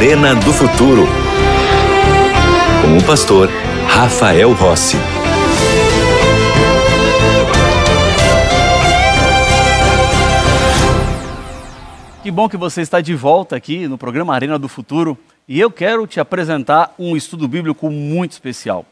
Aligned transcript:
Arena 0.00 0.34
do 0.34 0.50
Futuro. 0.50 1.06
Com 2.80 2.96
o 2.96 3.04
pastor 3.06 3.50
Rafael 3.86 4.50
Rossi. 4.54 4.96
Que 12.22 12.30
bom 12.30 12.48
que 12.48 12.56
você 12.56 12.80
está 12.80 13.02
de 13.02 13.14
volta 13.14 13.54
aqui 13.54 13.86
no 13.86 13.98
programa 13.98 14.34
Arena 14.34 14.58
do 14.58 14.68
Futuro 14.70 15.18
e 15.46 15.60
eu 15.60 15.70
quero 15.70 16.06
te 16.06 16.18
apresentar 16.18 16.94
um 16.98 17.14
estudo 17.14 17.46
bíblico 17.46 17.90
muito 17.90 18.32
especial. 18.32 18.86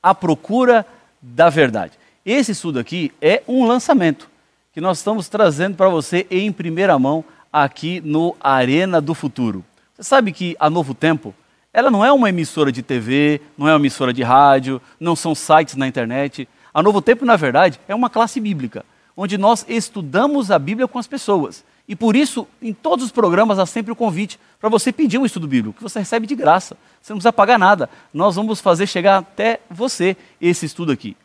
A 0.00 0.14
Procura 0.14 0.86
da 1.20 1.50
Verdade. 1.50 1.94
Esse 2.24 2.52
estudo 2.52 2.78
aqui 2.78 3.10
é 3.20 3.42
um 3.48 3.66
lançamento 3.66 4.30
que 4.72 4.80
nós 4.80 4.98
estamos 4.98 5.28
trazendo 5.28 5.74
para 5.74 5.88
você 5.88 6.28
em 6.30 6.52
primeira 6.52 6.96
mão 6.96 7.24
aqui 7.52 8.00
no 8.04 8.36
Arena 8.40 9.00
do 9.00 9.14
Futuro. 9.14 9.64
Você 9.94 10.02
sabe 10.02 10.32
que 10.32 10.56
a 10.58 10.68
Novo 10.68 10.92
Tempo, 10.92 11.32
ela 11.72 11.88
não 11.88 12.04
é 12.04 12.10
uma 12.10 12.28
emissora 12.28 12.72
de 12.72 12.82
TV, 12.82 13.40
não 13.56 13.68
é 13.68 13.72
uma 13.72 13.78
emissora 13.78 14.12
de 14.12 14.24
rádio, 14.24 14.82
não 14.98 15.14
são 15.14 15.36
sites 15.36 15.76
na 15.76 15.86
internet. 15.86 16.48
A 16.72 16.82
Novo 16.82 17.00
Tempo, 17.00 17.24
na 17.24 17.36
verdade, 17.36 17.78
é 17.86 17.94
uma 17.94 18.10
classe 18.10 18.40
bíblica, 18.40 18.84
onde 19.16 19.38
nós 19.38 19.64
estudamos 19.68 20.50
a 20.50 20.58
Bíblia 20.58 20.88
com 20.88 20.98
as 20.98 21.06
pessoas. 21.06 21.64
E 21.86 21.94
por 21.94 22.16
isso, 22.16 22.48
em 22.60 22.72
todos 22.72 23.04
os 23.04 23.12
programas 23.12 23.56
há 23.60 23.66
sempre 23.66 23.92
o 23.92 23.96
convite 23.96 24.40
para 24.58 24.68
você 24.68 24.90
pedir 24.90 25.18
um 25.18 25.24
estudo 25.24 25.46
bíblico, 25.46 25.76
que 25.76 25.82
você 25.82 26.00
recebe 26.00 26.26
de 26.26 26.34
graça. 26.34 26.76
Você 27.00 27.12
não 27.12 27.18
precisa 27.18 27.32
pagar 27.32 27.58
nada. 27.58 27.88
Nós 28.12 28.34
vamos 28.34 28.60
fazer 28.60 28.88
chegar 28.88 29.18
até 29.18 29.60
você 29.70 30.16
esse 30.40 30.66
estudo 30.66 30.90
aqui. 30.90 31.16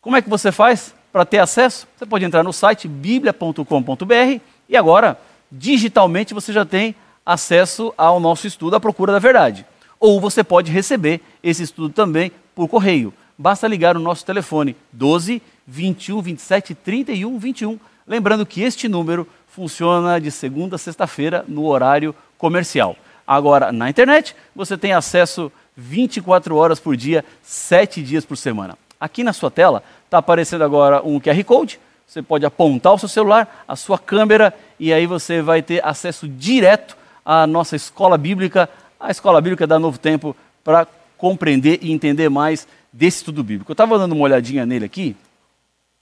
Como 0.00 0.16
é 0.16 0.22
que 0.22 0.30
você 0.30 0.50
faz 0.50 0.94
para 1.12 1.26
ter 1.26 1.38
acesso? 1.38 1.86
Você 1.98 2.06
pode 2.06 2.24
entrar 2.24 2.42
no 2.42 2.52
site 2.52 2.88
biblia.com.br 2.88 4.40
e 4.68 4.76
agora, 4.76 5.20
digitalmente, 5.50 6.32
você 6.32 6.50
já 6.50 6.64
tem 6.64 6.94
acesso 7.24 7.92
ao 7.96 8.18
nosso 8.20 8.46
estudo 8.46 8.76
A 8.76 8.80
Procura 8.80 9.12
da 9.12 9.18
Verdade. 9.18 9.66
Ou 9.98 10.20
você 10.20 10.42
pode 10.42 10.70
receber 10.70 11.20
esse 11.42 11.62
estudo 11.62 11.90
também 11.90 12.32
por 12.54 12.68
correio. 12.68 13.14
Basta 13.38 13.68
ligar 13.68 13.96
o 13.96 14.00
nosso 14.00 14.24
telefone 14.24 14.76
12 14.92 15.40
21 15.66 16.20
27 16.20 16.74
31 16.74 17.38
21 17.38 17.78
Lembrando 18.06 18.44
que 18.44 18.62
este 18.62 18.88
número 18.88 19.26
funciona 19.48 20.20
de 20.20 20.30
segunda 20.30 20.76
a 20.76 20.78
sexta-feira 20.78 21.44
no 21.46 21.66
horário 21.66 22.14
comercial. 22.36 22.96
Agora, 23.26 23.70
na 23.70 23.88
internet, 23.88 24.34
você 24.54 24.76
tem 24.76 24.92
acesso 24.92 25.52
24 25.76 26.56
horas 26.56 26.80
por 26.80 26.96
dia, 26.96 27.24
7 27.42 28.02
dias 28.02 28.24
por 28.24 28.36
semana. 28.36 28.76
Aqui 28.98 29.22
na 29.22 29.32
sua 29.32 29.50
tela 29.50 29.82
está 30.04 30.18
aparecendo 30.18 30.64
agora 30.64 31.00
um 31.02 31.20
QR 31.20 31.42
Code. 31.44 31.78
Você 32.06 32.20
pode 32.20 32.44
apontar 32.44 32.92
o 32.92 32.98
seu 32.98 33.08
celular, 33.08 33.64
a 33.66 33.76
sua 33.76 33.98
câmera, 33.98 34.52
e 34.78 34.92
aí 34.92 35.06
você 35.06 35.40
vai 35.40 35.62
ter 35.62 35.84
acesso 35.86 36.28
direto 36.28 36.96
à 37.24 37.46
nossa 37.46 37.76
escola 37.76 38.18
bíblica, 38.18 38.68
a 38.98 39.10
escola 39.10 39.40
bíblica 39.40 39.66
da 39.66 39.78
Novo 39.78 39.98
Tempo, 39.98 40.36
para 40.62 40.86
compreender 41.16 41.78
e 41.82 41.92
entender 41.92 42.28
mais 42.28 42.66
desse 42.92 43.18
estudo 43.18 43.42
bíblico. 43.42 43.70
Eu 43.70 43.74
estava 43.74 43.98
dando 43.98 44.12
uma 44.12 44.24
olhadinha 44.24 44.66
nele 44.66 44.84
aqui, 44.84 45.16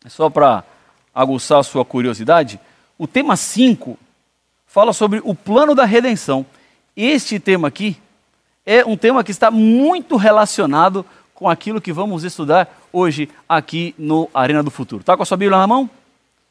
só 0.06 0.30
para 0.30 0.64
aguçar 1.14 1.58
a 1.58 1.62
sua 1.62 1.84
curiosidade, 1.84 2.58
o 2.98 3.06
tema 3.06 3.36
5 3.36 3.98
fala 4.66 4.92
sobre 4.92 5.20
o 5.24 5.34
plano 5.34 5.74
da 5.74 5.84
redenção. 5.84 6.46
Este 6.96 7.38
tema 7.38 7.68
aqui 7.68 7.96
é 8.64 8.84
um 8.84 8.96
tema 8.96 9.24
que 9.24 9.30
está 9.30 9.50
muito 9.50 10.16
relacionado 10.16 11.04
com 11.34 11.48
aquilo 11.48 11.80
que 11.80 11.92
vamos 11.92 12.24
estudar 12.24 12.68
hoje 12.92 13.28
aqui 13.48 13.94
no 13.98 14.28
Arena 14.34 14.62
do 14.62 14.70
Futuro. 14.70 15.00
Está 15.00 15.16
com 15.16 15.22
a 15.22 15.26
sua 15.26 15.36
Bíblia 15.36 15.58
na 15.58 15.66
mão? 15.66 15.88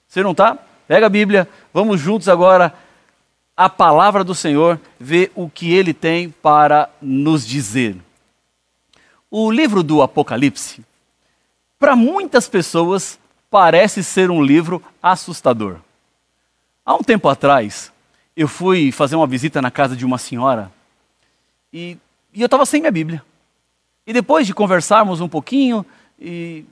Você 0.08 0.24
não 0.24 0.32
está? 0.32 0.58
Pega 0.88 1.06
a 1.06 1.10
Bíblia, 1.10 1.48
vamos 1.72 2.02
juntos 2.02 2.28
agora 2.28 2.74
a 3.60 3.68
palavra 3.68 4.24
do 4.24 4.34
Senhor, 4.34 4.80
ver 4.98 5.34
o 5.36 5.50
que 5.50 5.74
ele 5.74 5.94
tem 5.94 6.30
para 6.30 6.90
nos 7.02 7.46
dizer. 7.46 7.98
O 9.30 9.52
livro 9.52 9.84
do 9.84 10.02
Apocalipse, 10.02 10.82
para 11.78 11.94
muitas 11.94 12.48
pessoas, 12.48 13.20
parece 13.52 14.02
ser 14.02 14.32
um 14.32 14.42
livro 14.42 14.82
assustador. 15.04 15.76
Há 16.86 16.96
um 16.96 17.04
tempo 17.04 17.28
atrás, 17.28 17.92
eu 18.34 18.48
fui 18.48 18.94
fazer 18.94 19.18
uma 19.18 19.28
visita 19.28 19.62
na 19.62 19.70
casa 19.70 19.94
de 19.94 20.06
uma 20.06 20.18
senhora 20.18 20.72
e, 21.74 21.98
e 22.34 22.40
eu 22.40 22.46
estava 22.46 22.66
sem 22.66 22.80
minha 22.80 22.94
Bíblia. 22.94 23.22
E 24.08 24.14
depois 24.14 24.48
de 24.48 24.54
conversarmos 24.54 25.20
um 25.20 25.28
pouquinho 25.28 25.86
e 26.18 26.64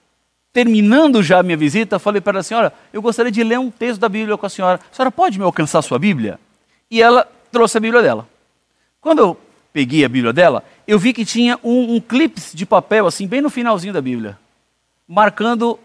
terminando 0.53 1.21
já 1.21 1.39
a 1.39 1.43
minha 1.43 1.57
visita, 1.57 1.99
falei 1.99 2.21
para 2.21 2.39
a 2.39 2.43
senhora: 2.43 2.71
eu 2.93 3.01
gostaria 3.01 3.31
de 3.31 3.43
ler 3.43 3.59
um 3.59 3.69
texto 3.69 3.99
da 3.99 4.07
Bíblia 4.07 4.37
com 4.37 4.45
a 4.45 4.49
senhora. 4.49 4.79
A 4.89 4.95
senhora 4.95 5.11
pode 5.11 5.37
me 5.37 5.43
alcançar 5.43 5.81
sua 5.81 5.99
Bíblia? 5.99 6.39
E 6.89 7.01
ela 7.01 7.27
trouxe 7.51 7.77
a 7.77 7.81
Bíblia 7.81 8.01
dela. 8.01 8.27
Quando 9.01 9.19
eu 9.19 9.39
peguei 9.73 10.03
a 10.03 10.09
Bíblia 10.09 10.33
dela, 10.33 10.63
eu 10.87 10.97
vi 10.97 11.13
que 11.13 11.25
tinha 11.25 11.59
um, 11.63 11.95
um 11.95 12.01
de 12.53 12.65
papel, 12.65 13.07
assim, 13.07 13.27
bem 13.27 13.41
no 13.41 13.49
finalzinho 13.49 13.93
da 13.93 14.01
Bíblia, 14.01 14.37
marcando 15.07 15.79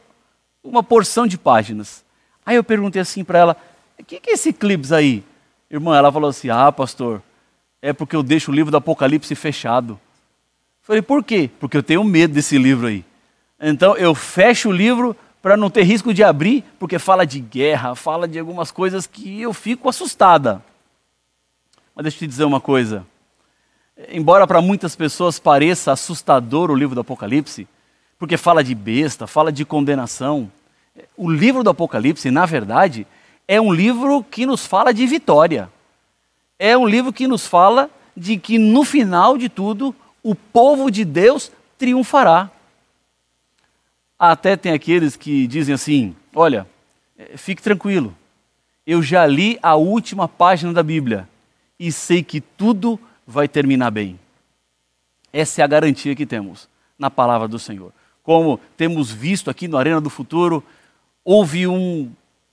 uma 0.63 0.83
porção 0.83 1.27
de 1.27 1.37
páginas. 1.37 2.05
Aí 2.45 2.57
eu 2.57 2.65
perguntei 2.65 3.03
assim 3.03 3.25
para 3.25 3.39
ela: 3.39 3.57
o 3.99 4.05
que, 4.05 4.21
que 4.21 4.31
é 4.31 4.35
esse 4.35 4.53
clips 4.53 4.93
aí? 4.93 5.25
Irmã, 5.71 5.97
ela 5.97 6.13
falou 6.13 6.31
assim: 6.31 6.51
ah, 6.51 6.71
pastor, 6.71 7.23
é 7.81 7.93
porque 7.93 8.15
eu 8.15 8.23
deixo 8.23 8.51
o 8.51 8.55
livro 8.55 8.71
do 8.71 8.77
Apocalipse 8.77 9.35
fechado. 9.35 9.99
Falei, 10.83 11.01
por 11.01 11.23
quê? 11.23 11.49
Porque 11.61 11.77
eu 11.77 11.83
tenho 11.83 12.03
medo 12.03 12.35
desse 12.35 12.59
livro 12.59 12.87
aí. 12.89 13.05
Então 13.61 13.97
eu 13.97 14.15
fecho 14.15 14.69
o 14.69 14.73
livro 14.73 15.17
para 15.41 15.57
não 15.57 15.71
ter 15.71 15.83
risco 15.83 16.13
de 16.13 16.23
abrir, 16.23 16.65
porque 16.79 16.99
fala 16.99 17.25
de 17.25 17.41
guerra, 17.41 17.95
fala 17.95 18.27
de 18.27 18.39
algumas 18.39 18.71
coisas 18.71 19.07
que 19.07 19.41
eu 19.41 19.53
fico 19.53 19.89
assustada. 19.89 20.63
Mas 21.95 22.05
deixa 22.05 22.17
eu 22.17 22.21
te 22.21 22.27
dizer 22.27 22.45
uma 22.45 22.61
coisa. 22.61 23.07
Embora 24.09 24.47
para 24.47 24.63
muitas 24.63 24.97
pessoas 24.97 25.39
pareça 25.39 25.93
assustador 25.93 26.71
o 26.71 26.75
livro 26.75 26.95
do 26.95 27.03
Apocalipse, 27.03 27.69
porque 28.19 28.37
fala 28.37 28.65
de 28.65 28.75
besta, 28.75 29.27
fala 29.27 29.53
de 29.53 29.65
condenação. 29.65 30.51
O 31.17 31.31
livro 31.31 31.63
do 31.63 31.71
Apocalipse, 31.71 32.31
na 32.31 32.47
verdade, 32.47 33.07
é 33.47 33.61
um 33.61 33.73
livro 33.73 34.25
que 34.25 34.47
nos 34.47 34.67
fala 34.67 34.93
de 34.93 35.07
vitória. 35.07 35.71
É 36.59 36.77
um 36.77 36.87
livro 36.87 37.13
que 37.13 37.27
nos 37.27 37.47
fala 37.47 37.91
de 38.17 38.39
que 38.39 38.59
no 38.59 38.85
final 38.85 39.37
de 39.37 39.49
tudo 39.49 39.95
o 40.23 40.35
povo 40.35 40.91
de 40.91 41.05
Deus 41.05 41.53
triunfará. 41.77 42.51
Até 44.19 44.57
tem 44.57 44.73
aqueles 44.73 45.17
que 45.17 45.47
dizem 45.47 45.75
assim: 45.75 46.15
olha, 46.35 46.67
eh, 47.19 47.37
fique 47.37 47.61
tranquilo, 47.61 48.17
eu 48.87 49.03
já 49.03 49.27
li 49.27 49.59
a 49.63 49.75
última 49.75 50.29
página 50.29 50.73
da 50.73 50.83
Bíblia 50.83 51.29
e 51.83 51.91
sei 51.91 52.23
que 52.23 52.41
tudo 52.41 52.99
vai 53.27 53.49
terminar 53.49 53.91
bem. 53.91 54.19
Essa 55.33 55.63
é 55.63 55.65
a 55.65 55.67
garantia 55.67 56.15
que 56.15 56.27
temos 56.27 56.69
na 56.99 57.11
palavra 57.11 57.49
do 57.49 57.59
Senhor 57.59 57.93
como 58.23 58.61
temos 58.77 59.11
visto 59.11 59.51
aqui 59.51 59.67
no 59.67 59.77
Arena 59.77 60.01
do 60.01 60.09
Futuro, 60.11 60.63
houve 61.25 61.67
um 61.67 62.11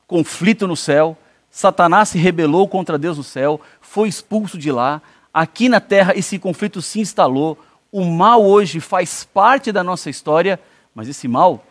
conflito 0.07 0.67
no 0.67 0.75
céu, 0.75 1.17
Satanás 1.51 2.09
se 2.09 2.17
rebelou 2.17 2.67
contra 2.67 2.97
Deus 2.97 3.17
no 3.17 3.23
céu, 3.23 3.61
foi 3.79 4.09
expulso 4.09 4.57
de 4.57 4.71
lá, 4.71 5.01
aqui 5.33 5.69
na 5.69 5.79
terra 5.79 6.17
esse 6.17 6.39
conflito 6.39 6.81
se 6.81 6.99
instalou, 6.99 7.57
o 7.91 8.03
mal 8.05 8.43
hoje 8.43 8.79
faz 8.79 9.23
parte 9.23 9.71
da 9.71 9.83
nossa 9.83 10.09
história, 10.09 10.59
mas 10.93 11.07
esse 11.07 11.27
mal 11.27 11.63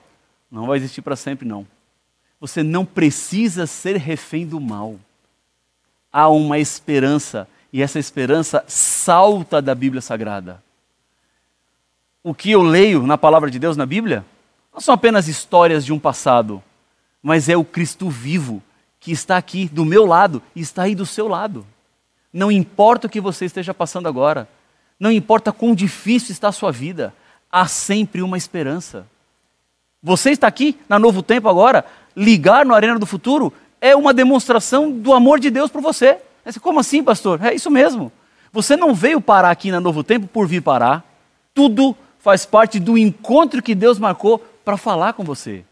não 0.50 0.66
vai 0.66 0.78
existir 0.78 1.02
para 1.02 1.16
sempre, 1.16 1.46
não. 1.46 1.66
Você 2.40 2.62
não 2.62 2.84
precisa 2.84 3.66
ser 3.66 3.96
refém 3.96 4.46
do 4.46 4.60
mal. 4.60 4.96
Há 6.12 6.28
uma 6.28 6.58
esperança, 6.58 7.48
e 7.72 7.82
essa 7.82 7.98
esperança 7.98 8.64
salta 8.66 9.60
da 9.60 9.74
Bíblia 9.74 10.00
Sagrada 10.00 10.62
o 12.28 12.34
que 12.34 12.50
eu 12.50 12.62
leio 12.62 13.06
na 13.06 13.16
palavra 13.16 13.50
de 13.50 13.58
Deus 13.58 13.74
na 13.74 13.86
Bíblia 13.86 14.22
não 14.72 14.82
são 14.82 14.94
apenas 14.94 15.28
histórias 15.28 15.82
de 15.82 15.94
um 15.94 15.98
passado, 15.98 16.62
mas 17.22 17.48
é 17.48 17.56
o 17.56 17.64
Cristo 17.64 18.10
vivo 18.10 18.62
que 19.00 19.10
está 19.12 19.38
aqui 19.38 19.66
do 19.66 19.82
meu 19.82 20.04
lado 20.04 20.42
e 20.54 20.60
está 20.60 20.82
aí 20.82 20.94
do 20.94 21.06
seu 21.06 21.26
lado. 21.26 21.66
Não 22.30 22.52
importa 22.52 23.06
o 23.06 23.10
que 23.10 23.18
você 23.18 23.46
esteja 23.46 23.72
passando 23.72 24.08
agora, 24.08 24.46
não 25.00 25.10
importa 25.10 25.52
quão 25.52 25.74
difícil 25.74 26.32
está 26.32 26.48
a 26.48 26.52
sua 26.52 26.70
vida, 26.70 27.14
há 27.50 27.66
sempre 27.66 28.20
uma 28.20 28.36
esperança. 28.36 29.06
Você 30.02 30.30
está 30.30 30.46
aqui 30.46 30.78
na 30.86 30.98
Novo 30.98 31.22
Tempo 31.22 31.48
agora, 31.48 31.84
ligar 32.14 32.66
no 32.66 32.74
Arena 32.74 32.98
do 32.98 33.06
Futuro 33.06 33.52
é 33.80 33.94
uma 33.94 34.12
demonstração 34.12 34.90
do 34.90 35.12
amor 35.12 35.38
de 35.40 35.50
Deus 35.50 35.70
por 35.70 35.80
você. 35.80 36.18
Como 36.60 36.80
assim, 36.80 37.02
pastor? 37.02 37.44
É 37.44 37.54
isso 37.54 37.70
mesmo. 37.70 38.10
Você 38.52 38.76
não 38.76 38.94
veio 38.94 39.20
parar 39.20 39.50
aqui 39.50 39.70
na 39.70 39.80
Novo 39.80 40.02
Tempo 40.02 40.26
por 40.26 40.46
vir 40.46 40.62
parar. 40.62 41.04
Tudo 41.52 41.96
faz 42.18 42.46
parte 42.46 42.80
do 42.80 42.96
encontro 42.96 43.62
que 43.62 43.74
Deus 43.74 43.98
marcou 43.98 44.38
para 44.64 44.76
falar 44.76 45.12
com 45.12 45.24
você. 45.24 45.64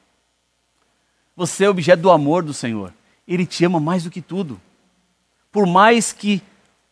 Você 1.35 1.65
é 1.65 1.71
objeto 1.71 2.03
do 2.03 2.11
amor 2.11 2.43
do 2.43 2.55
Senhor. 2.55 2.93
Ele 3.27 3.45
te 3.45 3.65
ama 3.65 3.81
mais 3.81 4.05
do 4.05 4.11
que 4.11 4.23
tudo. 4.23 4.61
Por 5.51 5.67
mais 5.67 6.13
que 6.13 6.43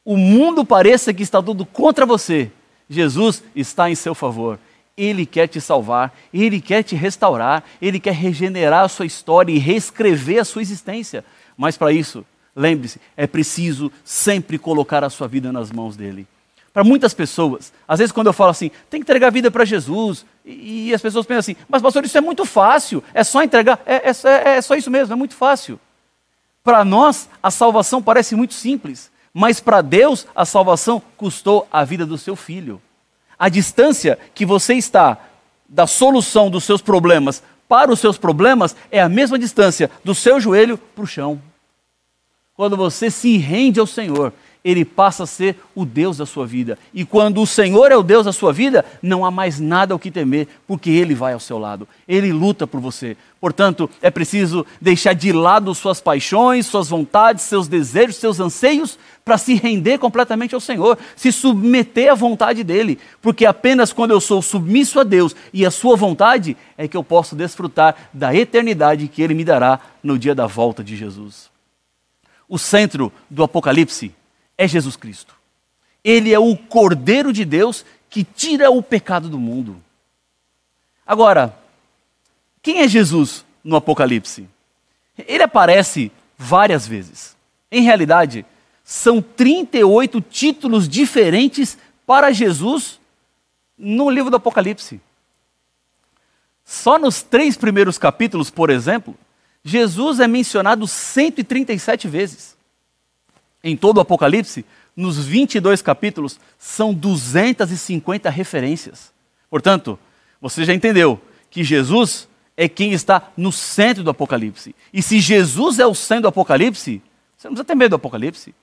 o 0.04 0.16
mundo 0.16 0.64
pareça 0.64 1.14
que 1.14 1.22
está 1.22 1.42
tudo 1.42 1.64
contra 1.64 2.04
você, 2.04 2.50
Jesus 2.88 3.42
está 3.54 3.88
em 3.88 3.94
seu 3.94 4.14
favor. 4.14 4.58
Ele 4.96 5.26
quer 5.26 5.48
te 5.48 5.60
salvar, 5.60 6.16
ele 6.32 6.60
quer 6.60 6.82
te 6.82 6.94
restaurar, 6.94 7.64
ele 7.82 7.98
quer 7.98 8.14
regenerar 8.14 8.84
a 8.84 8.88
sua 8.88 9.06
história 9.06 9.52
e 9.52 9.58
reescrever 9.58 10.40
a 10.40 10.44
sua 10.44 10.62
existência. 10.62 11.24
Mas 11.56 11.76
para 11.76 11.92
isso, 11.92 12.24
lembre-se, 12.54 13.00
é 13.16 13.26
preciso 13.26 13.90
sempre 14.04 14.58
colocar 14.58 15.02
a 15.02 15.10
sua 15.10 15.26
vida 15.26 15.52
nas 15.52 15.72
mãos 15.72 15.96
dele. 15.96 16.26
Para 16.72 16.82
muitas 16.82 17.14
pessoas, 17.14 17.72
às 17.86 18.00
vezes 18.00 18.10
quando 18.10 18.26
eu 18.26 18.32
falo 18.32 18.50
assim, 18.50 18.70
tem 18.90 19.00
que 19.00 19.04
entregar 19.04 19.28
a 19.28 19.30
vida 19.30 19.48
para 19.48 19.64
Jesus, 19.64 20.26
e, 20.44 20.88
e, 20.88 20.94
as 20.94 21.00
pessoas 21.00 21.24
pensam 21.24 21.38
assim, 21.38 21.56
mas 21.68 21.80
pastor, 21.80 22.04
isso 22.04 22.18
é 22.18 22.20
muito 22.20 22.44
fácil, 22.44 23.02
é 23.14 23.22
só 23.22 23.44
entregar, 23.44 23.80
é, 23.86 24.10
é, 24.10 24.56
é 24.56 24.60
só 24.60 24.74
isso 24.74 24.90
mesmo, 24.90 25.12
é 25.12 25.16
muito 25.16 25.36
fácil. 25.36 25.78
Para 26.64 26.84
nós, 26.84 27.28
a 27.40 27.50
salvação 27.50 28.02
parece 28.02 28.34
muito 28.34 28.54
simples, 28.54 29.08
mas 29.32 29.60
para 29.60 29.82
Deus, 29.82 30.26
a 30.34 30.44
salvação 30.44 31.00
custou 31.16 31.68
a 31.70 31.84
vida 31.84 32.04
do 32.04 32.18
seu 32.18 32.34
filho. 32.34 32.82
A 33.38 33.48
distância 33.48 34.18
que 34.34 34.46
você 34.46 34.74
está 34.74 35.18
da 35.68 35.86
solução 35.86 36.50
dos 36.50 36.64
seus 36.64 36.80
problemas 36.80 37.42
para 37.68 37.92
os 37.92 37.98
seus 37.98 38.18
problemas 38.18 38.76
é 38.90 39.00
a 39.00 39.08
mesma 39.08 39.38
distância 39.38 39.90
do 40.04 40.14
seu 40.14 40.40
joelho 40.40 40.78
para 40.78 41.04
o 41.04 41.06
chão. 41.06 41.40
Quando 42.54 42.76
você 42.76 43.10
se 43.10 43.36
rende 43.36 43.80
ao 43.80 43.86
Senhor, 43.86 44.32
ele 44.64 44.82
passa 44.82 45.24
a 45.24 45.26
ser 45.26 45.56
o 45.74 45.84
Deus 45.84 46.16
da 46.16 46.24
sua 46.24 46.46
vida. 46.46 46.78
E 46.94 47.04
quando 47.04 47.42
o 47.42 47.46
Senhor 47.46 47.92
é 47.92 47.96
o 47.96 48.02
Deus 48.02 48.24
da 48.24 48.32
sua 48.32 48.50
vida, 48.50 48.82
não 49.02 49.22
há 49.22 49.30
mais 49.30 49.60
nada 49.60 49.94
o 49.94 49.98
que 49.98 50.10
temer, 50.10 50.48
porque 50.66 50.88
Ele 50.88 51.14
vai 51.14 51.34
ao 51.34 51.40
seu 51.40 51.58
lado. 51.58 51.86
Ele 52.08 52.32
luta 52.32 52.66
por 52.66 52.80
você. 52.80 53.14
Portanto, 53.38 53.90
é 54.00 54.10
preciso 54.10 54.64
deixar 54.80 55.12
de 55.12 55.32
lado 55.32 55.74
suas 55.74 56.00
paixões, 56.00 56.64
suas 56.64 56.88
vontades, 56.88 57.44
seus 57.44 57.68
desejos, 57.68 58.16
seus 58.16 58.40
anseios, 58.40 58.98
para 59.22 59.36
se 59.36 59.54
render 59.54 59.98
completamente 59.98 60.54
ao 60.54 60.60
Senhor, 60.60 60.96
se 61.14 61.30
submeter 61.30 62.10
à 62.10 62.14
vontade 62.14 62.64
dEle. 62.64 62.98
Porque 63.20 63.44
apenas 63.44 63.92
quando 63.92 64.12
eu 64.12 64.20
sou 64.20 64.40
submisso 64.40 64.98
a 64.98 65.04
Deus 65.04 65.36
e 65.52 65.66
à 65.66 65.70
Sua 65.70 65.94
vontade, 65.94 66.56
é 66.78 66.88
que 66.88 66.96
eu 66.96 67.04
posso 67.04 67.36
desfrutar 67.36 67.94
da 68.14 68.34
eternidade 68.34 69.08
que 69.08 69.20
Ele 69.20 69.34
me 69.34 69.44
dará 69.44 69.78
no 70.02 70.18
dia 70.18 70.34
da 70.34 70.46
volta 70.46 70.82
de 70.82 70.96
Jesus. 70.96 71.50
O 72.48 72.58
centro 72.58 73.12
do 73.28 73.42
Apocalipse 73.42 74.12
é 74.56 74.66
Jesus 74.66 74.96
Cristo. 74.96 75.34
Ele 76.02 76.32
é 76.32 76.38
o 76.38 76.56
Cordeiro 76.56 77.32
de 77.32 77.44
Deus 77.44 77.84
que 78.10 78.22
tira 78.22 78.70
o 78.70 78.82
pecado 78.82 79.28
do 79.28 79.38
mundo. 79.38 79.82
Agora, 81.06 81.58
quem 82.62 82.80
é 82.80 82.88
Jesus 82.88 83.44
no 83.62 83.76
Apocalipse? 83.76 84.48
Ele 85.16 85.42
aparece 85.42 86.12
várias 86.36 86.86
vezes. 86.86 87.36
Em 87.70 87.82
realidade, 87.82 88.44
são 88.84 89.20
38 89.20 90.20
títulos 90.20 90.88
diferentes 90.88 91.78
para 92.06 92.32
Jesus 92.32 93.00
no 93.76 94.10
livro 94.10 94.30
do 94.30 94.36
Apocalipse. 94.36 95.00
Só 96.64 96.98
nos 96.98 97.22
três 97.22 97.56
primeiros 97.56 97.98
capítulos, 97.98 98.50
por 98.50 98.70
exemplo, 98.70 99.16
Jesus 99.62 100.20
é 100.20 100.28
mencionado 100.28 100.86
137 100.86 102.08
vezes 102.08 102.54
em 103.64 103.76
todo 103.76 103.96
o 103.96 104.00
Apocalipse, 104.00 104.64
nos 104.94 105.18
22 105.24 105.80
capítulos, 105.80 106.38
são 106.58 106.92
250 106.92 108.28
referências. 108.28 109.12
Portanto, 109.48 109.98
você 110.38 110.64
já 110.64 110.74
entendeu 110.74 111.18
que 111.50 111.64
Jesus 111.64 112.28
é 112.56 112.68
quem 112.68 112.92
está 112.92 113.30
no 113.34 113.50
centro 113.50 114.04
do 114.04 114.10
Apocalipse. 114.10 114.76
E 114.92 115.02
se 115.02 115.18
Jesus 115.18 115.78
é 115.78 115.86
o 115.86 115.94
centro 115.94 116.22
do 116.22 116.28
Apocalipse, 116.28 117.02
você 117.36 117.48
não 117.48 117.54
precisa 117.54 117.64
ter 117.64 117.74
medo 117.74 117.90
do 117.90 117.96
Apocalipse. 117.96 118.54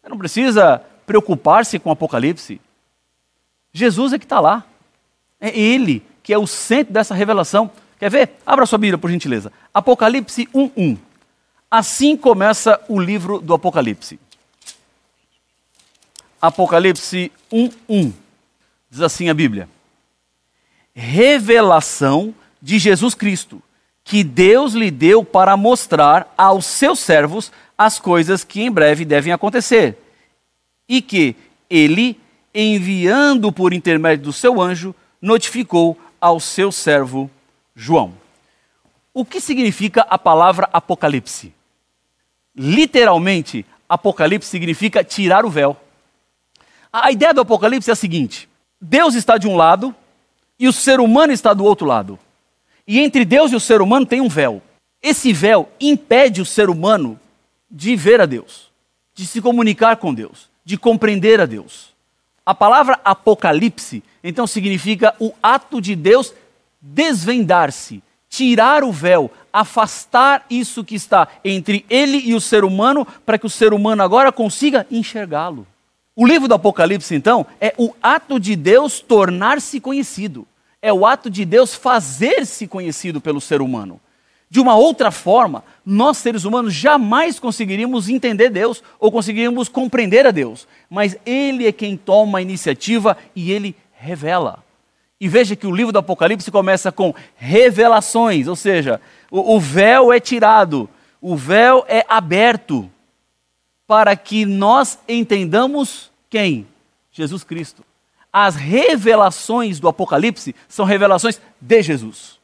Você 0.00 0.08
não 0.08 0.18
precisa 0.18 0.82
preocupar-se 1.06 1.78
com 1.78 1.88
o 1.88 1.92
Apocalipse. 1.92 2.60
Jesus 3.72 4.12
é 4.12 4.18
que 4.18 4.26
está 4.26 4.38
lá. 4.38 4.64
É 5.40 5.58
Ele 5.58 6.02
que 6.22 6.34
é 6.34 6.38
o 6.38 6.46
centro 6.46 6.92
dessa 6.92 7.14
revelação. 7.14 7.70
Quer 7.98 8.10
ver? 8.10 8.32
Abra 8.44 8.66
sua 8.66 8.78
Bíblia, 8.78 8.98
por 8.98 9.10
gentileza. 9.10 9.50
Apocalipse 9.72 10.46
1.1. 10.54 10.98
Assim 11.70 12.16
começa 12.16 12.80
o 12.88 12.98
livro 12.98 13.40
do 13.40 13.52
Apocalipse. 13.52 14.18
Apocalipse 16.40 17.30
1:1. 17.52 18.12
Diz 18.88 19.02
assim 19.02 19.28
a 19.28 19.34
Bíblia: 19.34 19.68
Revelação 20.94 22.34
de 22.62 22.78
Jesus 22.78 23.14
Cristo, 23.14 23.62
que 24.02 24.24
Deus 24.24 24.72
lhe 24.72 24.90
deu 24.90 25.22
para 25.22 25.58
mostrar 25.58 26.32
aos 26.38 26.64
seus 26.64 27.00
servos 27.00 27.52
as 27.76 28.00
coisas 28.00 28.44
que 28.44 28.62
em 28.62 28.70
breve 28.70 29.04
devem 29.04 29.32
acontecer, 29.32 29.98
e 30.88 31.02
que 31.02 31.36
ele, 31.68 32.18
enviando 32.54 33.52
por 33.52 33.74
intermédio 33.74 34.24
do 34.24 34.32
seu 34.32 34.58
anjo, 34.58 34.94
notificou 35.20 36.00
ao 36.18 36.40
seu 36.40 36.72
servo 36.72 37.30
João. 37.76 38.14
O 39.12 39.22
que 39.22 39.38
significa 39.38 40.06
a 40.08 40.16
palavra 40.16 40.66
Apocalipse? 40.72 41.57
Literalmente, 42.58 43.64
Apocalipse 43.88 44.50
significa 44.50 45.04
tirar 45.04 45.44
o 45.44 45.50
véu. 45.50 45.76
A 46.92 47.12
ideia 47.12 47.32
do 47.32 47.40
Apocalipse 47.40 47.88
é 47.88 47.92
a 47.92 47.96
seguinte: 47.96 48.48
Deus 48.80 49.14
está 49.14 49.38
de 49.38 49.46
um 49.46 49.56
lado 49.56 49.94
e 50.58 50.66
o 50.66 50.72
ser 50.72 50.98
humano 50.98 51.32
está 51.32 51.54
do 51.54 51.64
outro 51.64 51.86
lado. 51.86 52.18
E 52.86 52.98
entre 52.98 53.24
Deus 53.24 53.52
e 53.52 53.56
o 53.56 53.60
ser 53.60 53.80
humano 53.80 54.04
tem 54.04 54.20
um 54.20 54.28
véu. 54.28 54.60
Esse 55.00 55.32
véu 55.32 55.68
impede 55.80 56.40
o 56.42 56.46
ser 56.46 56.68
humano 56.68 57.18
de 57.70 57.94
ver 57.94 58.20
a 58.20 58.26
Deus, 58.26 58.70
de 59.14 59.24
se 59.24 59.40
comunicar 59.40 59.96
com 59.98 60.12
Deus, 60.12 60.48
de 60.64 60.76
compreender 60.76 61.40
a 61.40 61.46
Deus. 61.46 61.94
A 62.44 62.54
palavra 62.54 62.98
Apocalipse, 63.04 64.02
então, 64.24 64.46
significa 64.46 65.14
o 65.20 65.32
ato 65.42 65.80
de 65.80 65.94
Deus 65.94 66.34
desvendar-se, 66.80 68.02
tirar 68.28 68.84
o 68.84 68.92
véu, 68.92 69.30
afastar 69.52 70.44
isso 70.50 70.84
que 70.84 70.94
está 70.94 71.28
entre 71.44 71.84
ele 71.88 72.18
e 72.18 72.34
o 72.34 72.40
ser 72.40 72.64
humano, 72.64 73.06
para 73.24 73.38
que 73.38 73.46
o 73.46 73.50
ser 73.50 73.72
humano 73.72 74.02
agora 74.02 74.30
consiga 74.30 74.86
enxergá-lo. 74.90 75.66
O 76.14 76.26
livro 76.26 76.48
do 76.48 76.54
Apocalipse, 76.54 77.14
então, 77.14 77.46
é 77.60 77.72
o 77.78 77.94
ato 78.02 78.40
de 78.40 78.56
Deus 78.56 79.00
tornar-se 79.00 79.80
conhecido. 79.80 80.46
É 80.82 80.92
o 80.92 81.06
ato 81.06 81.30
de 81.30 81.44
Deus 81.44 81.74
fazer-se 81.74 82.66
conhecido 82.66 83.20
pelo 83.20 83.40
ser 83.40 83.60
humano. 83.60 84.00
De 84.50 84.60
uma 84.60 84.74
outra 84.76 85.10
forma, 85.10 85.62
nós 85.84 86.16
seres 86.16 86.44
humanos 86.44 86.72
jamais 86.72 87.38
conseguiríamos 87.38 88.08
entender 88.08 88.48
Deus 88.48 88.82
ou 88.98 89.12
conseguiríamos 89.12 89.68
compreender 89.68 90.26
a 90.26 90.30
Deus. 90.30 90.66
Mas 90.88 91.16
Ele 91.24 91.66
é 91.66 91.72
quem 91.72 91.96
toma 91.96 92.38
a 92.38 92.42
iniciativa 92.42 93.16
e 93.36 93.52
Ele 93.52 93.76
revela. 93.92 94.64
E 95.20 95.28
veja 95.28 95.56
que 95.56 95.66
o 95.66 95.74
livro 95.74 95.92
do 95.92 95.98
Apocalipse 95.98 96.50
começa 96.50 96.92
com 96.92 97.14
revelações, 97.36 98.46
ou 98.46 98.54
seja, 98.54 99.00
o, 99.30 99.56
o 99.56 99.60
véu 99.60 100.12
é 100.12 100.20
tirado, 100.20 100.88
o 101.20 101.36
véu 101.36 101.84
é 101.88 102.04
aberto 102.08 102.88
para 103.86 104.14
que 104.14 104.44
nós 104.44 104.98
entendamos 105.08 106.12
quem? 106.30 106.66
Jesus 107.10 107.42
Cristo. 107.42 107.82
As 108.32 108.54
revelações 108.54 109.80
do 109.80 109.88
Apocalipse 109.88 110.54
são 110.68 110.84
revelações 110.84 111.40
de 111.60 111.82
Jesus. 111.82 112.38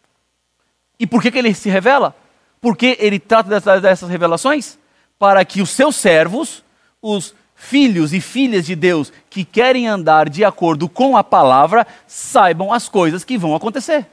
E 0.99 1.07
por 1.07 1.23
que, 1.23 1.31
que 1.31 1.39
ele 1.39 1.55
se 1.55 1.69
revela? 1.69 2.17
Porque 2.61 2.97
ele 2.99 3.19
trata 3.19 3.61
dessas 3.81 4.09
revelações 4.09 4.79
para 5.19 5.45
que 5.45 5.61
os 5.61 5.71
seus 5.71 5.95
servos, 5.97 6.65
os 7.01 7.35
filhos 7.69 8.13
e 8.13 8.21
filhas 8.21 8.67
de 8.67 8.77
Deus 8.77 9.13
que 9.31 9.45
querem 9.45 9.89
andar 9.89 10.29
de 10.29 10.45
acordo 10.45 10.89
com 10.89 11.17
a 11.17 11.25
palavra, 11.25 11.87
saibam 12.07 12.73
as 12.73 12.89
coisas 12.89 13.25
que 13.25 13.39
vão 13.39 13.55
acontecer. 13.55 14.07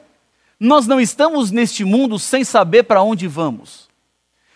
Nós 0.59 0.87
não 0.87 1.01
estamos 1.01 1.51
neste 1.51 1.83
mundo 1.83 2.17
sem 2.17 2.43
saber 2.43 2.83
para 2.83 3.03
onde 3.03 3.27
vamos. 3.27 3.89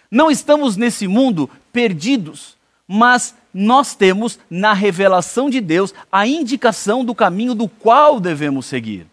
Não 0.10 0.32
estamos 0.32 0.78
nesse 0.78 1.08
mundo 1.08 1.50
perdidos, 1.74 2.56
mas 2.88 3.36
nós 3.54 3.96
temos 3.96 4.40
na 4.50 4.72
revelação 4.72 5.50
de 5.50 5.60
Deus 5.60 5.94
a 6.12 6.26
indicação 6.26 7.04
do 7.04 7.14
caminho 7.14 7.54
do 7.54 7.68
qual 7.68 8.20
devemos 8.20 8.66
seguir. 8.66 9.08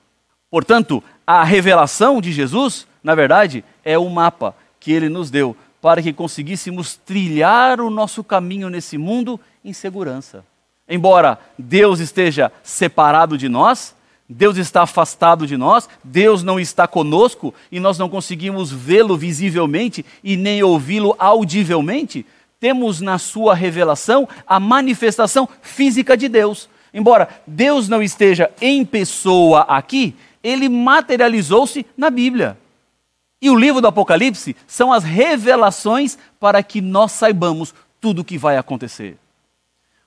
Portanto, 0.50 1.02
a 1.26 1.42
revelação 1.42 2.20
de 2.20 2.30
Jesus, 2.30 2.86
na 3.02 3.14
verdade, 3.14 3.64
é 3.84 3.98
o 3.98 4.08
mapa 4.08 4.54
que 4.78 4.92
ele 4.92 5.08
nos 5.08 5.30
deu 5.30 5.56
para 5.80 6.00
que 6.00 6.12
conseguíssemos 6.12 6.94
trilhar 6.94 7.80
o 7.80 7.90
nosso 7.90 8.22
caminho 8.22 8.70
nesse 8.70 8.96
mundo 8.96 9.40
em 9.64 9.72
segurança. 9.72 10.44
Embora 10.88 11.38
Deus 11.58 12.00
esteja 12.00 12.52
separado 12.62 13.38
de 13.38 13.48
nós, 13.48 13.94
Deus 14.28 14.56
está 14.56 14.82
afastado 14.82 15.46
de 15.46 15.56
nós, 15.56 15.88
Deus 16.02 16.42
não 16.42 16.58
está 16.58 16.86
conosco 16.86 17.54
e 17.70 17.78
nós 17.78 17.98
não 17.98 18.08
conseguimos 18.08 18.72
vê-lo 18.72 19.16
visivelmente 19.16 20.04
e 20.24 20.36
nem 20.36 20.62
ouvi-lo 20.62 21.14
audivelmente, 21.18 22.24
temos 22.58 23.00
na 23.00 23.18
sua 23.18 23.54
revelação 23.54 24.28
a 24.46 24.58
manifestação 24.60 25.48
física 25.60 26.16
de 26.16 26.28
Deus. 26.28 26.68
Embora 26.94 27.28
Deus 27.46 27.88
não 27.88 28.02
esteja 28.02 28.50
em 28.60 28.84
pessoa 28.84 29.62
aqui, 29.62 30.14
ele 30.42 30.68
materializou-se 30.68 31.84
na 31.96 32.10
Bíblia. 32.10 32.56
E 33.40 33.50
o 33.50 33.56
livro 33.56 33.80
do 33.80 33.88
Apocalipse 33.88 34.54
são 34.66 34.92
as 34.92 35.02
revelações 35.02 36.16
para 36.38 36.62
que 36.62 36.80
nós 36.80 37.12
saibamos 37.12 37.74
tudo 38.00 38.20
o 38.20 38.24
que 38.24 38.38
vai 38.38 38.56
acontecer. 38.56 39.18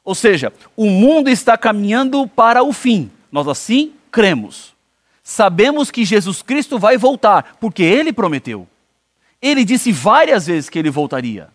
Ou 0.05 0.15
seja, 0.15 0.53
o 0.77 0.85
mundo 0.85 1.29
está 1.29 1.57
caminhando 1.57 2.27
para 2.27 2.63
o 2.63 2.71
fim. 2.71 3.11
Nós 3.31 3.47
assim 3.47 3.91
cremos. 4.11 4.75
Sabemos 5.23 5.89
que 5.89 6.05
Jesus 6.05 6.43
Cristo 6.43 6.77
vai 6.77 6.97
voltar, 6.97 7.57
porque 7.59 7.81
ele 7.81 8.13
prometeu. 8.13 8.67
Ele 9.41 9.65
disse 9.65 9.91
várias 9.91 10.45
vezes 10.45 10.69
que 10.69 10.77
ele 10.77 10.91
voltaria. 10.91 11.49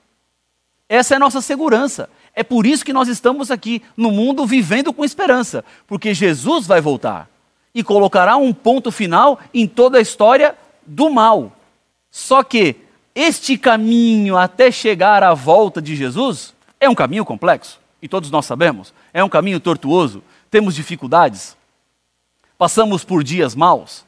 Essa 0.88 1.14
é 1.14 1.16
a 1.16 1.20
nossa 1.20 1.40
segurança. 1.40 2.10
É 2.34 2.42
por 2.42 2.66
isso 2.66 2.84
que 2.84 2.92
nós 2.92 3.08
estamos 3.08 3.50
aqui 3.50 3.80
no 3.96 4.10
mundo 4.10 4.44
vivendo 4.44 4.92
com 4.92 5.04
esperança, 5.04 5.64
porque 5.86 6.12
Jesus 6.12 6.66
vai 6.66 6.80
voltar 6.80 7.30
e 7.72 7.84
colocará 7.84 8.36
um 8.36 8.52
ponto 8.52 8.90
final 8.90 9.38
em 9.54 9.66
toda 9.66 9.98
a 9.98 10.00
história 10.00 10.56
do 10.84 11.08
mal. 11.10 11.52
Só 12.10 12.42
que 12.42 12.76
este 13.14 13.56
caminho 13.56 14.36
até 14.36 14.70
chegar 14.70 15.22
à 15.22 15.34
volta 15.34 15.80
de 15.80 15.94
Jesus 15.94 16.54
é 16.80 16.88
um 16.88 16.94
caminho 16.94 17.24
complexo, 17.24 17.78
e 18.02 18.08
todos 18.08 18.30
nós 18.30 18.46
sabemos, 18.46 18.94
é 19.12 19.22
um 19.22 19.28
caminho 19.28 19.60
tortuoso, 19.60 20.22
temos 20.50 20.74
dificuldades, 20.74 21.56
passamos 22.56 23.04
por 23.04 23.22
dias 23.22 23.54
maus, 23.54 24.04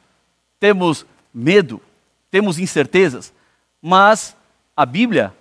temos 0.58 1.06
medo, 1.32 1.80
temos 2.30 2.58
incertezas, 2.58 3.32
mas 3.80 4.36
a 4.76 4.86
Bíblia, 4.86 5.34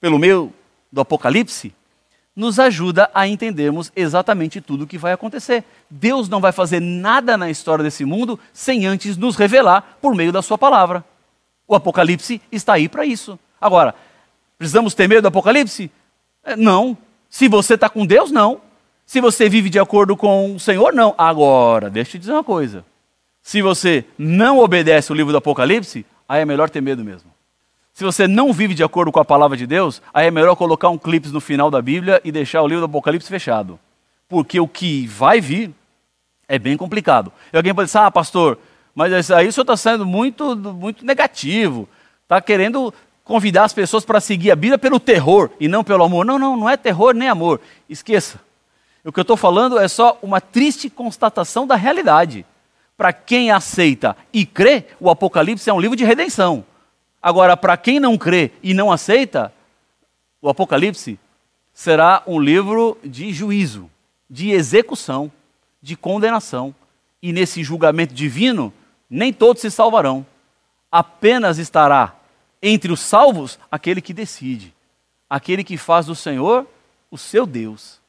pelo 0.00 0.18
meio 0.18 0.52
do 0.92 1.00
Apocalipse, 1.00 1.74
nos 2.36 2.58
ajuda 2.58 3.10
a 3.14 3.28
entendermos 3.28 3.92
exatamente 3.94 4.60
tudo 4.60 4.84
o 4.84 4.86
que 4.86 4.98
vai 4.98 5.12
acontecer. 5.12 5.64
Deus 5.88 6.28
não 6.28 6.40
vai 6.40 6.50
fazer 6.50 6.80
nada 6.80 7.36
na 7.36 7.48
história 7.48 7.84
desse 7.84 8.04
mundo 8.04 8.38
sem 8.52 8.86
antes 8.86 9.16
nos 9.16 9.36
revelar 9.36 9.98
por 10.00 10.14
meio 10.14 10.32
da 10.32 10.42
Sua 10.42 10.58
palavra. 10.58 11.04
O 11.66 11.74
Apocalipse 11.74 12.42
está 12.50 12.74
aí 12.74 12.88
para 12.88 13.06
isso. 13.06 13.38
Agora, 13.60 13.94
precisamos 14.58 14.94
ter 14.94 15.08
medo 15.08 15.22
do 15.22 15.28
Apocalipse? 15.28 15.90
É, 16.44 16.56
não. 16.56 16.96
Se 17.34 17.48
você 17.48 17.74
está 17.74 17.88
com 17.88 18.06
Deus, 18.06 18.30
não. 18.30 18.60
Se 19.04 19.20
você 19.20 19.48
vive 19.48 19.68
de 19.68 19.80
acordo 19.80 20.16
com 20.16 20.54
o 20.54 20.60
Senhor, 20.60 20.94
não. 20.94 21.16
Agora, 21.18 21.90
deixa 21.90 22.10
eu 22.10 22.12
te 22.12 22.18
dizer 22.20 22.32
uma 22.32 22.44
coisa. 22.44 22.84
Se 23.42 23.60
você 23.60 24.04
não 24.16 24.60
obedece 24.60 25.10
o 25.10 25.16
livro 25.16 25.32
do 25.32 25.38
Apocalipse, 25.38 26.06
aí 26.28 26.42
é 26.42 26.44
melhor 26.44 26.70
ter 26.70 26.80
medo 26.80 27.02
mesmo. 27.02 27.28
Se 27.92 28.04
você 28.04 28.28
não 28.28 28.52
vive 28.52 28.72
de 28.72 28.84
acordo 28.84 29.10
com 29.10 29.18
a 29.18 29.24
palavra 29.24 29.56
de 29.56 29.66
Deus, 29.66 30.00
aí 30.14 30.28
é 30.28 30.30
melhor 30.30 30.54
colocar 30.54 30.90
um 30.90 30.96
clipe 30.96 31.28
no 31.30 31.40
final 31.40 31.72
da 31.72 31.82
Bíblia 31.82 32.20
e 32.22 32.30
deixar 32.30 32.62
o 32.62 32.68
livro 32.68 32.82
do 32.82 32.88
Apocalipse 32.88 33.28
fechado. 33.28 33.80
Porque 34.28 34.60
o 34.60 34.68
que 34.68 35.04
vai 35.08 35.40
vir 35.40 35.72
é 36.46 36.56
bem 36.56 36.76
complicado. 36.76 37.32
E 37.52 37.56
alguém 37.56 37.74
pode 37.74 37.86
dizer, 37.86 37.98
ah, 37.98 38.12
pastor, 38.12 38.60
mas 38.94 39.28
aí 39.32 39.48
o 39.48 39.52
senhor 39.52 39.64
está 39.64 39.76
sendo 39.76 40.06
muito, 40.06 40.54
muito 40.54 41.04
negativo. 41.04 41.88
Está 42.22 42.40
querendo 42.40 42.94
convidar 43.24 43.64
as 43.64 43.72
pessoas 43.72 44.04
para 44.04 44.20
seguir 44.20 44.50
a 44.50 44.56
Bíblia 44.56 44.78
pelo 44.78 45.00
terror 45.00 45.50
e 45.58 45.66
não 45.66 45.82
pelo 45.82 46.04
amor. 46.04 46.24
Não, 46.24 46.38
não, 46.38 46.56
não 46.56 46.68
é 46.68 46.76
terror 46.76 47.14
nem 47.14 47.28
amor. 47.28 47.60
Esqueça. 47.88 48.38
O 49.02 49.10
que 49.10 49.18
eu 49.18 49.22
estou 49.22 49.36
falando 49.36 49.78
é 49.78 49.88
só 49.88 50.18
uma 50.22 50.40
triste 50.40 50.88
constatação 50.88 51.66
da 51.66 51.74
realidade. 51.74 52.44
Para 52.96 53.12
quem 53.12 53.50
aceita 53.50 54.16
e 54.32 54.46
crê, 54.46 54.84
o 55.00 55.10
Apocalipse 55.10 55.68
é 55.68 55.72
um 55.72 55.80
livro 55.80 55.96
de 55.96 56.04
redenção. 56.04 56.64
Agora, 57.20 57.56
para 57.56 57.76
quem 57.76 57.98
não 57.98 58.16
crê 58.16 58.52
e 58.62 58.72
não 58.74 58.92
aceita, 58.92 59.52
o 60.40 60.48
Apocalipse 60.48 61.18
será 61.72 62.22
um 62.26 62.38
livro 62.38 62.96
de 63.02 63.32
juízo, 63.32 63.90
de 64.28 64.50
execução, 64.50 65.32
de 65.82 65.96
condenação. 65.96 66.74
E 67.22 67.32
nesse 67.32 67.64
julgamento 67.64 68.14
divino, 68.14 68.72
nem 69.08 69.32
todos 69.32 69.62
se 69.62 69.70
salvarão. 69.70 70.24
Apenas 70.92 71.58
estará 71.58 72.14
entre 72.66 72.90
os 72.90 73.00
salvos 73.00 73.58
aquele 73.70 74.00
que 74.00 74.14
decide, 74.14 74.74
aquele 75.28 75.62
que 75.62 75.76
faz 75.76 76.06
do 76.06 76.14
Senhor 76.14 76.66
o 77.10 77.18
seu 77.18 77.44
Deus, 77.44 78.00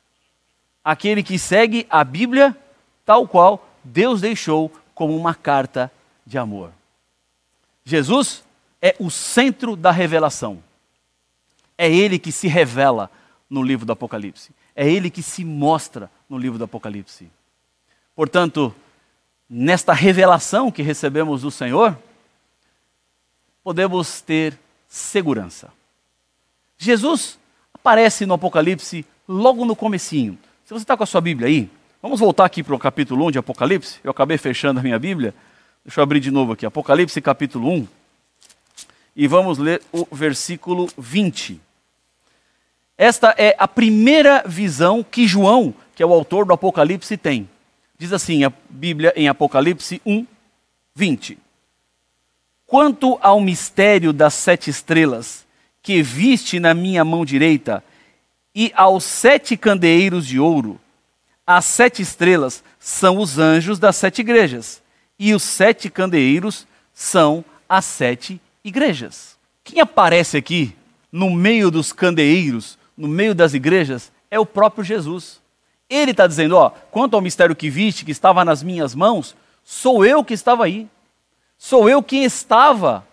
aquele 0.81 1.21
que 1.21 1.37
segue 1.37 1.85
a 1.89 2.05
Bíblia 2.05 2.57
tal 3.05 3.27
qual 3.27 3.67
Deus 3.83 4.21
deixou 4.21 4.71
como 4.95 5.15
uma 5.15 5.35
carta 5.35 5.91
de 6.25 6.37
amor. 6.37 6.71
Jesus 7.83 8.43
é 8.81 8.95
o 8.97 9.11
centro 9.11 9.75
da 9.75 9.91
revelação. 9.91 10.63
É 11.77 11.91
ele 11.91 12.17
que 12.17 12.31
se 12.31 12.47
revela 12.47 13.11
no 13.49 13.61
livro 13.61 13.85
do 13.85 13.91
Apocalipse. 13.91 14.51
É 14.73 14.89
ele 14.89 15.09
que 15.09 15.21
se 15.21 15.43
mostra 15.43 16.09
no 16.29 16.37
livro 16.37 16.57
do 16.57 16.63
Apocalipse. 16.63 17.29
Portanto, 18.15 18.73
nesta 19.49 19.93
revelação 19.93 20.71
que 20.71 20.81
recebemos 20.81 21.41
do 21.41 21.51
Senhor, 21.51 21.97
podemos 23.65 24.21
ter 24.21 24.59
segurança. 24.87 25.73
Jesus 26.77 27.39
aparece 27.73 28.23
no 28.23 28.35
Apocalipse 28.35 29.03
logo 29.27 29.65
no 29.65 29.75
comecinho. 29.75 30.37
Se 30.63 30.71
você 30.71 30.83
está 30.83 30.95
com 30.95 31.01
a 31.01 31.07
sua 31.07 31.19
Bíblia 31.19 31.47
aí, 31.47 31.67
vamos 31.99 32.19
voltar 32.19 32.45
aqui 32.45 32.61
para 32.61 32.75
o 32.75 32.79
capítulo 32.79 33.25
1 33.25 33.31
de 33.31 33.39
Apocalipse. 33.39 33.99
Eu 34.03 34.11
acabei 34.11 34.37
fechando 34.37 34.79
a 34.79 34.83
minha 34.83 34.99
Bíblia. 34.99 35.33
Deixa 35.83 35.99
eu 35.99 36.03
abrir 36.03 36.19
de 36.19 36.29
novo 36.29 36.51
aqui. 36.51 36.63
Apocalipse 36.63 37.19
capítulo 37.19 37.71
1 37.71 37.87
e 39.15 39.27
vamos 39.27 39.57
ler 39.57 39.81
o 39.91 40.05
versículo 40.11 40.87
20. 40.95 41.59
Esta 42.95 43.33
é 43.35 43.55
a 43.57 43.67
primeira 43.67 44.43
visão 44.45 45.03
que 45.03 45.25
João, 45.25 45.73
que 45.95 46.03
é 46.03 46.05
o 46.05 46.13
autor 46.13 46.45
do 46.45 46.53
Apocalipse, 46.53 47.17
tem. 47.17 47.49
Diz 47.97 48.13
assim 48.13 48.43
a 48.43 48.53
Bíblia 48.69 49.11
em 49.15 49.27
Apocalipse 49.27 49.99
1, 50.05 50.23
20. 50.93 51.44
Quanto 52.75 53.17
ao 53.21 53.39
mistério 53.39 54.11
das 54.11 54.33
sete 54.33 54.69
estrelas 54.69 55.45
que 55.81 56.03
viste 56.03 56.59
na 56.59 56.73
minha 56.73 57.05
mão 57.05 57.23
direita, 57.23 57.81
e 58.53 58.69
aos 58.75 59.05
sete 59.05 59.55
candeeiros 59.55 60.27
de 60.27 60.41
ouro, 60.41 60.77
as 61.47 61.63
sete 61.63 62.01
estrelas 62.01 62.61
são 62.77 63.19
os 63.19 63.39
anjos 63.39 63.79
das 63.79 63.95
sete 63.95 64.19
igrejas, 64.19 64.83
e 65.17 65.33
os 65.33 65.41
sete 65.41 65.89
candeeiros 65.89 66.67
são 66.93 67.45
as 67.69 67.85
sete 67.85 68.41
igrejas. 68.61 69.37
Quem 69.63 69.79
aparece 69.79 70.35
aqui 70.35 70.75
no 71.09 71.31
meio 71.31 71.71
dos 71.71 71.93
candeeiros, 71.93 72.77
no 72.97 73.07
meio 73.07 73.33
das 73.33 73.53
igrejas, 73.53 74.11
é 74.29 74.37
o 74.37 74.45
próprio 74.45 74.83
Jesus. 74.83 75.39
Ele 75.89 76.11
está 76.11 76.27
dizendo: 76.27 76.57
ó, 76.57 76.71
quanto 76.91 77.15
ao 77.15 77.21
mistério 77.21 77.55
que 77.55 77.69
viste, 77.69 78.03
que 78.03 78.11
estava 78.11 78.43
nas 78.43 78.61
minhas 78.61 78.93
mãos, 78.93 79.33
sou 79.63 80.05
eu 80.05 80.25
que 80.25 80.33
estava 80.33 80.65
aí. 80.65 80.89
Sou 81.57 81.89
eu 81.89 82.01
quem 82.03 82.23
estava 82.23 83.05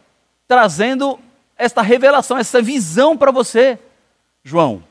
trazendo 0.46 1.18
esta 1.56 1.82
revelação, 1.82 2.36
essa 2.36 2.60
visão 2.60 3.16
para 3.16 3.30
você, 3.30 3.78
João. 4.44 4.82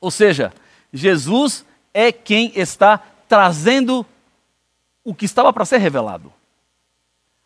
Ou 0.00 0.10
seja, 0.10 0.52
Jesus 0.92 1.64
é 1.92 2.10
quem 2.10 2.52
está 2.54 2.98
trazendo 3.28 4.04
o 5.04 5.14
que 5.14 5.24
estava 5.24 5.52
para 5.52 5.64
ser 5.64 5.78
revelado 5.78 6.32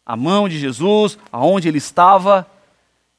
a 0.04 0.16
mão 0.16 0.48
de 0.48 0.58
Jesus, 0.58 1.18
aonde 1.32 1.68
ele 1.68 1.78
estava, 1.78 2.46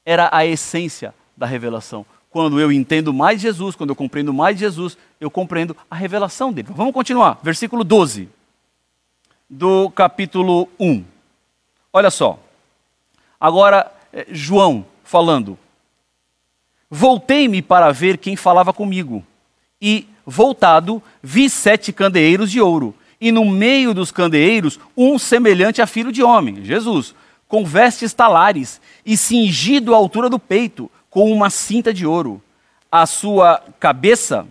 era 0.04 0.28
a 0.32 0.46
essência 0.46 1.14
da 1.36 1.46
revelação. 1.46 2.06
Quando 2.30 2.60
eu 2.60 2.70
entendo 2.70 3.12
mais 3.12 3.40
Jesus, 3.40 3.74
quando 3.74 3.90
eu 3.90 3.96
compreendo 3.96 4.32
mais 4.32 4.58
Jesus, 4.58 4.96
eu 5.20 5.30
compreendo 5.30 5.76
a 5.90 5.96
revelação 5.96 6.52
dele. 6.52 6.68
Vamos 6.70 6.92
continuar, 6.92 7.38
versículo 7.42 7.82
12 7.82 8.28
do 9.48 9.90
capítulo 9.90 10.68
1. 10.78 11.04
Olha 11.96 12.10
só. 12.10 12.38
Agora, 13.40 13.90
eh, 14.12 14.26
João 14.30 14.84
falando. 15.02 15.58
Voltei-me 16.90 17.62
para 17.62 17.90
ver 17.90 18.18
quem 18.18 18.36
falava 18.36 18.70
comigo, 18.70 19.24
e, 19.80 20.06
voltado, 20.26 21.02
vi 21.22 21.48
sete 21.48 21.94
candeeiros 21.94 22.50
de 22.50 22.60
ouro 22.60 22.94
e 23.18 23.32
no 23.32 23.46
meio 23.46 23.94
dos 23.94 24.10
candeeiros 24.10 24.78
um 24.94 25.18
semelhante 25.18 25.80
a 25.80 25.86
filho 25.86 26.12
de 26.12 26.22
homem, 26.22 26.62
Jesus, 26.62 27.14
com 27.48 27.64
vestes 27.64 28.12
talares 28.12 28.78
e 29.02 29.16
cingido 29.16 29.94
à 29.94 29.96
altura 29.96 30.28
do 30.28 30.38
peito, 30.38 30.90
com 31.08 31.32
uma 31.32 31.48
cinta 31.48 31.94
de 31.94 32.06
ouro. 32.06 32.42
A 32.92 33.06
sua 33.06 33.62
cabeça 33.80 34.46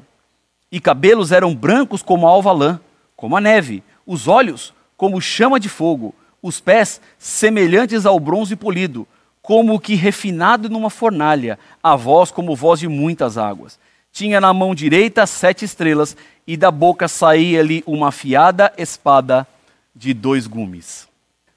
e 0.72 0.80
cabelos 0.80 1.32
eram 1.32 1.54
brancos 1.54 2.02
como 2.02 2.26
a 2.26 2.32
alva 2.32 2.52
lã, 2.52 2.80
como 3.16 3.38
a 3.38 3.40
neve, 3.40 3.84
os 4.04 4.28
olhos 4.28 4.74
como 4.98 5.22
chama 5.22 5.60
de 5.60 5.70
fogo, 5.70 6.16
os 6.46 6.60
pés 6.60 7.02
semelhantes 7.18 8.06
ao 8.06 8.20
bronze 8.20 8.56
polido, 8.56 9.08
como 9.42 9.80
que 9.80 9.96
refinado 9.96 10.70
numa 10.70 10.92
fornalha, 10.92 11.58
a 11.82 11.96
voz 11.96 12.30
como 12.30 12.56
voz 12.56 12.80
de 12.80 12.88
muitas 12.88 13.36
águas. 13.36 13.80
Tinha 14.12 14.40
na 14.40 14.54
mão 14.54 14.76
direita 14.76 15.26
sete 15.26 15.66
estrelas 15.66 16.16
e 16.46 16.56
da 16.56 16.70
boca 16.70 17.08
saía-lhe 17.08 17.84
uma 17.88 18.10
afiada 18.10 18.72
espada 18.78 19.48
de 19.96 20.14
dois 20.14 20.46
gumes. 20.46 21.08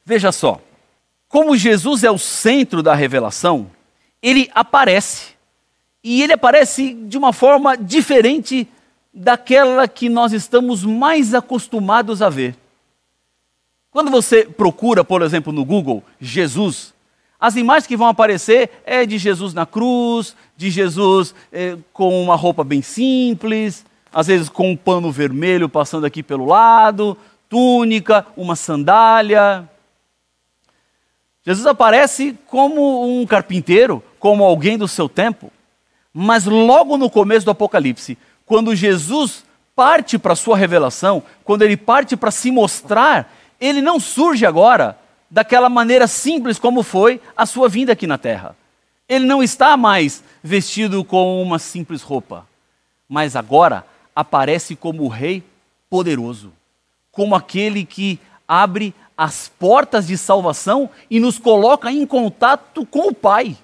Veja 0.07 0.33
só, 0.33 0.59
como 1.28 1.54
Jesus 1.54 2.02
é 2.02 2.11
o 2.11 2.16
centro 2.16 2.83
da 2.83 2.95
revelação, 2.95 3.71
ele 4.23 4.50
aparece. 4.54 5.35
E 6.02 6.23
ele 6.23 6.33
aparece 6.33 6.95
de 6.95 7.18
uma 7.18 7.35
forma 7.35 7.76
diferente 7.76 8.66
daquela 9.12 9.87
que 9.87 10.09
nós 10.09 10.33
estamos 10.33 10.83
mais 10.83 11.35
acostumados 11.35 12.23
a 12.23 12.30
ver. 12.30 12.57
Quando 13.90 14.11
você 14.11 14.45
procura, 14.45 15.02
por 15.02 15.23
exemplo, 15.23 15.52
no 15.52 15.64
Google, 15.64 16.04
Jesus, 16.21 16.92
as 17.40 17.57
imagens 17.57 17.87
que 17.87 17.97
vão 17.97 18.09
aparecer 18.09 18.71
é 18.85 19.07
de 19.07 19.16
Jesus 19.16 19.54
na 19.54 19.64
cruz, 19.64 20.37
de 20.57 20.71
Jesus 20.71 21.35
eh, 21.52 21.76
com 21.92 22.23
uma 22.23 22.35
roupa 22.35 22.62
bem 22.62 22.83
simples, 22.83 23.85
às 24.12 24.26
vezes 24.26 24.49
com 24.49 24.71
um 24.71 24.76
pano 24.76 25.11
vermelho 25.11 25.68
passando 25.68 26.04
aqui 26.04 26.23
pelo 26.23 26.47
lado, 26.47 27.16
túnica, 27.49 28.26
uma 28.37 28.57
sandália. 28.57 29.68
Jesus 31.45 31.66
aparece 31.66 32.37
como 32.47 33.21
um 33.21 33.26
carpinteiro, 33.26 34.02
como 34.18 34.45
alguém 34.45 34.76
do 34.76 34.88
seu 34.88 35.09
tempo, 35.09 35.50
Mas 36.12 36.45
logo 36.45 36.99
no 36.99 37.09
começo 37.09 37.45
do 37.45 37.52
Apocalipse, 37.52 38.18
quando 38.45 38.75
Jesus 38.75 39.45
parte 39.76 40.18
para 40.18 40.33
a 40.33 40.37
sua 40.37 40.57
revelação, 40.57 41.23
quando 41.45 41.62
ele 41.62 41.76
parte 41.76 42.16
para 42.16 42.33
se 42.33 42.50
mostrar, 42.50 43.33
ele 43.60 43.80
não 43.82 43.98
surge 43.98 44.46
agora 44.46 44.98
daquela 45.30 45.68
maneira 45.68 46.06
simples 46.06 46.58
como 46.58 46.82
foi 46.82 47.20
a 47.36 47.44
sua 47.44 47.68
vinda 47.68 47.92
aqui 47.92 48.06
na 48.06 48.18
terra. 48.18 48.56
Ele 49.08 49.24
não 49.24 49.42
está 49.42 49.76
mais 49.76 50.22
vestido 50.42 51.02
com 51.04 51.42
uma 51.42 51.58
simples 51.58 52.02
roupa, 52.02 52.46
mas 53.08 53.34
agora 53.34 53.84
aparece 54.14 54.76
como 54.76 55.04
o 55.04 55.08
rei 55.08 55.42
poderoso, 55.88 56.52
como 57.10 57.34
aquele 57.34 57.84
que 57.84 58.18
abre 58.46 58.94
as 59.16 59.48
portas 59.48 60.06
de 60.06 60.16
salvação 60.16 60.88
e 61.10 61.18
nos 61.18 61.38
coloca 61.38 61.90
em 61.90 62.06
contato 62.06 62.86
com 62.86 63.08
o 63.08 63.14
Pai. 63.14 63.56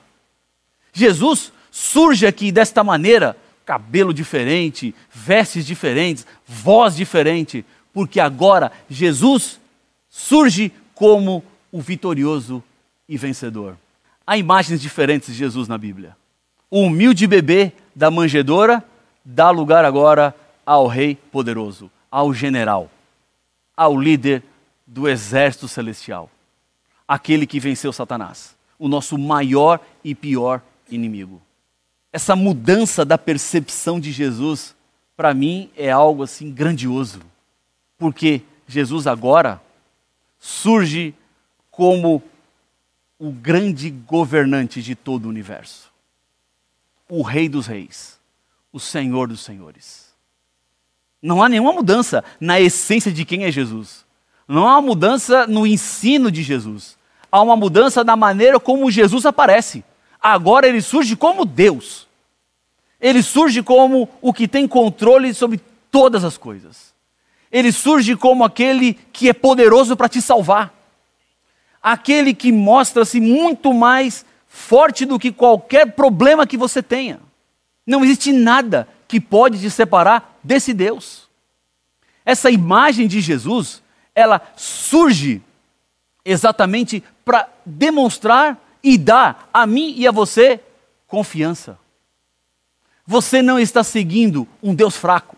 Jesus 0.92 1.52
surge 1.70 2.26
aqui 2.26 2.50
desta 2.50 2.82
maneira, 2.82 3.36
cabelo 3.64 4.12
diferente, 4.12 4.94
vestes 5.12 5.66
diferentes, 5.66 6.26
voz 6.46 6.96
diferente, 6.96 7.64
porque 7.92 8.18
agora 8.18 8.72
Jesus 8.88 9.60
surge 10.16 10.70
como 10.94 11.42
o 11.72 11.80
vitorioso 11.80 12.62
e 13.08 13.18
vencedor. 13.18 13.76
Há 14.24 14.38
imagens 14.38 14.80
diferentes 14.80 15.32
de 15.32 15.34
Jesus 15.34 15.66
na 15.66 15.76
Bíblia. 15.76 16.16
O 16.70 16.82
humilde 16.82 17.26
bebê 17.26 17.72
da 17.96 18.12
manjedoura 18.12 18.82
dá 19.24 19.50
lugar 19.50 19.84
agora 19.84 20.32
ao 20.64 20.86
rei 20.86 21.16
poderoso, 21.16 21.90
ao 22.12 22.32
general, 22.32 22.88
ao 23.76 24.00
líder 24.00 24.44
do 24.86 25.08
exército 25.08 25.66
celestial, 25.66 26.30
aquele 27.08 27.44
que 27.44 27.58
venceu 27.58 27.92
Satanás, 27.92 28.54
o 28.78 28.86
nosso 28.86 29.18
maior 29.18 29.80
e 30.04 30.14
pior 30.14 30.62
inimigo. 30.88 31.42
Essa 32.12 32.36
mudança 32.36 33.04
da 33.04 33.18
percepção 33.18 33.98
de 33.98 34.12
Jesus, 34.12 34.76
para 35.16 35.34
mim, 35.34 35.70
é 35.76 35.90
algo 35.90 36.22
assim 36.22 36.52
grandioso, 36.52 37.20
porque 37.98 38.42
Jesus 38.68 39.08
agora 39.08 39.60
surge 40.44 41.14
como 41.70 42.22
o 43.18 43.32
grande 43.32 43.88
governante 43.88 44.82
de 44.82 44.94
todo 44.94 45.24
o 45.24 45.28
universo, 45.30 45.90
o 47.08 47.22
Rei 47.22 47.48
dos 47.48 47.66
Reis, 47.66 48.20
o 48.70 48.78
Senhor 48.78 49.26
dos 49.26 49.40
Senhores. 49.40 50.12
Não 51.22 51.42
há 51.42 51.48
nenhuma 51.48 51.72
mudança 51.72 52.22
na 52.38 52.60
essência 52.60 53.10
de 53.10 53.24
quem 53.24 53.44
é 53.44 53.50
Jesus. 53.50 54.04
Não 54.46 54.68
há 54.68 54.72
uma 54.72 54.82
mudança 54.82 55.46
no 55.46 55.66
ensino 55.66 56.30
de 56.30 56.42
Jesus. 56.42 56.98
Há 57.32 57.40
uma 57.40 57.56
mudança 57.56 58.04
na 58.04 58.14
maneira 58.14 58.60
como 58.60 58.90
Jesus 58.90 59.24
aparece. 59.24 59.82
Agora 60.20 60.68
ele 60.68 60.82
surge 60.82 61.16
como 61.16 61.46
Deus. 61.46 62.06
Ele 63.00 63.22
surge 63.22 63.62
como 63.62 64.10
o 64.20 64.30
que 64.30 64.46
tem 64.46 64.68
controle 64.68 65.32
sobre 65.32 65.58
todas 65.90 66.22
as 66.22 66.36
coisas. 66.36 66.93
Ele 67.54 67.70
surge 67.70 68.16
como 68.16 68.42
aquele 68.42 68.94
que 69.12 69.28
é 69.28 69.32
poderoso 69.32 69.96
para 69.96 70.08
te 70.08 70.20
salvar. 70.20 70.74
Aquele 71.80 72.34
que 72.34 72.50
mostra-se 72.50 73.20
muito 73.20 73.72
mais 73.72 74.26
forte 74.48 75.06
do 75.06 75.20
que 75.20 75.30
qualquer 75.30 75.92
problema 75.92 76.48
que 76.48 76.56
você 76.56 76.82
tenha. 76.82 77.20
Não 77.86 78.02
existe 78.02 78.32
nada 78.32 78.88
que 79.06 79.20
pode 79.20 79.60
te 79.60 79.70
separar 79.70 80.36
desse 80.42 80.74
Deus. 80.74 81.28
Essa 82.24 82.50
imagem 82.50 83.06
de 83.06 83.20
Jesus 83.20 83.80
ela 84.12 84.40
surge 84.56 85.40
exatamente 86.24 87.04
para 87.24 87.48
demonstrar 87.64 88.58
e 88.82 88.98
dar 88.98 89.48
a 89.54 89.64
mim 89.64 89.94
e 89.96 90.08
a 90.08 90.10
você 90.10 90.58
confiança. 91.06 91.78
Você 93.06 93.40
não 93.40 93.60
está 93.60 93.84
seguindo 93.84 94.48
um 94.60 94.74
Deus 94.74 94.96
fraco. 94.96 95.36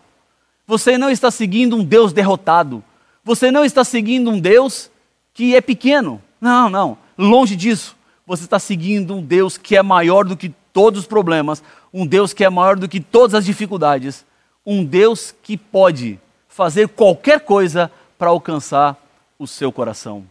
Você 0.67 0.97
não 0.97 1.09
está 1.09 1.31
seguindo 1.31 1.77
um 1.77 1.83
Deus 1.83 2.11
derrotado. 2.11 2.83
Você 3.23 3.49
não 3.49 3.63
está 3.63 3.85
seguindo 3.85 4.29
um 4.29 4.39
Deus 4.39 4.91
que 5.33 5.55
é 5.55 5.61
pequeno. 5.61 6.21
Não, 6.41 6.69
não. 6.69 6.97
Longe 7.17 7.55
disso. 7.55 7.95
Você 8.25 8.43
está 8.43 8.59
seguindo 8.59 9.15
um 9.15 9.21
Deus 9.21 9.57
que 9.57 9.77
é 9.77 9.81
maior 9.81 10.25
do 10.25 10.35
que 10.35 10.53
todos 10.73 11.01
os 11.01 11.07
problemas, 11.07 11.63
um 11.93 12.05
Deus 12.05 12.33
que 12.33 12.43
é 12.43 12.49
maior 12.49 12.75
do 12.75 12.87
que 12.87 12.99
todas 12.99 13.33
as 13.33 13.45
dificuldades, 13.45 14.25
um 14.65 14.83
Deus 14.83 15.33
que 15.41 15.55
pode 15.57 16.19
fazer 16.49 16.89
qualquer 16.89 17.39
coisa 17.39 17.89
para 18.17 18.29
alcançar 18.29 18.97
o 19.39 19.47
seu 19.47 19.71
coração. 19.71 20.25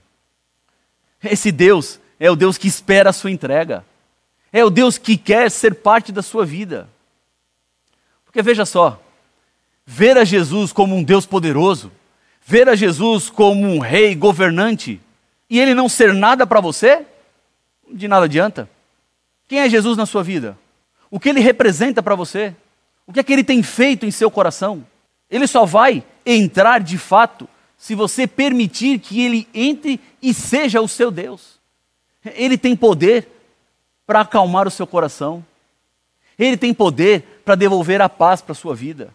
Esse 1.24 1.50
Deus 1.50 1.98
é 2.20 2.30
o 2.30 2.36
Deus 2.36 2.58
que 2.58 2.68
espera 2.68 3.10
a 3.10 3.12
sua 3.12 3.30
entrega. 3.30 3.84
É 4.52 4.64
o 4.64 4.70
Deus 4.70 4.98
que 4.98 5.16
quer 5.16 5.50
ser 5.50 5.76
parte 5.76 6.12
da 6.12 6.22
sua 6.22 6.44
vida. 6.44 6.88
Porque 8.24 8.42
veja 8.42 8.66
só, 8.66 9.00
ver 9.86 10.18
a 10.18 10.24
Jesus 10.24 10.72
como 10.72 10.96
um 10.96 11.02
Deus 11.02 11.24
poderoso, 11.24 11.92
ver 12.44 12.68
a 12.68 12.74
Jesus 12.74 13.30
como 13.30 13.66
um 13.66 13.78
rei 13.78 14.14
governante, 14.14 15.00
e 15.48 15.60
ele 15.60 15.74
não 15.74 15.88
ser 15.88 16.12
nada 16.12 16.44
para 16.46 16.60
você, 16.60 17.06
de 17.90 18.08
nada 18.08 18.24
adianta. 18.24 18.68
Quem 19.46 19.60
é 19.60 19.70
Jesus 19.70 19.96
na 19.96 20.04
sua 20.04 20.24
vida? 20.24 20.58
O 21.08 21.20
que 21.20 21.28
ele 21.28 21.40
representa 21.40 22.02
para 22.02 22.16
você? 22.16 22.54
O 23.06 23.12
que 23.12 23.20
é 23.20 23.22
que 23.22 23.32
ele 23.32 23.44
tem 23.44 23.62
feito 23.62 24.04
em 24.04 24.10
seu 24.10 24.28
coração? 24.28 24.84
Ele 25.30 25.46
só 25.46 25.64
vai 25.64 26.02
entrar 26.24 26.80
de 26.80 26.98
fato 26.98 27.48
se 27.78 27.94
você 27.94 28.26
permitir 28.26 28.98
que 28.98 29.22
ele 29.22 29.48
entre 29.54 30.00
e 30.20 30.34
seja 30.34 30.80
o 30.80 30.88
seu 30.88 31.10
Deus. 31.12 31.60
Ele 32.24 32.58
tem 32.58 32.74
poder 32.74 33.28
para 34.04 34.20
acalmar 34.20 34.66
o 34.66 34.70
seu 34.70 34.86
coração. 34.86 35.44
Ele 36.36 36.56
tem 36.56 36.74
poder 36.74 37.40
para 37.44 37.54
devolver 37.54 38.00
a 38.00 38.08
paz 38.08 38.40
para 38.40 38.52
a 38.52 38.56
sua 38.56 38.74
vida. 38.74 39.14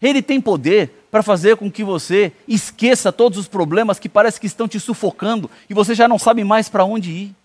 Ele 0.00 0.22
tem 0.22 0.40
poder 0.40 1.06
para 1.10 1.22
fazer 1.22 1.56
com 1.56 1.70
que 1.70 1.82
você 1.82 2.32
esqueça 2.46 3.12
todos 3.12 3.38
os 3.38 3.48
problemas 3.48 3.98
que 3.98 4.08
parece 4.08 4.40
que 4.40 4.46
estão 4.46 4.68
te 4.68 4.78
sufocando 4.78 5.50
e 5.68 5.74
você 5.74 5.94
já 5.94 6.06
não 6.06 6.18
sabe 6.18 6.44
mais 6.44 6.68
para 6.68 6.84
onde 6.84 7.10
ir. 7.10 7.36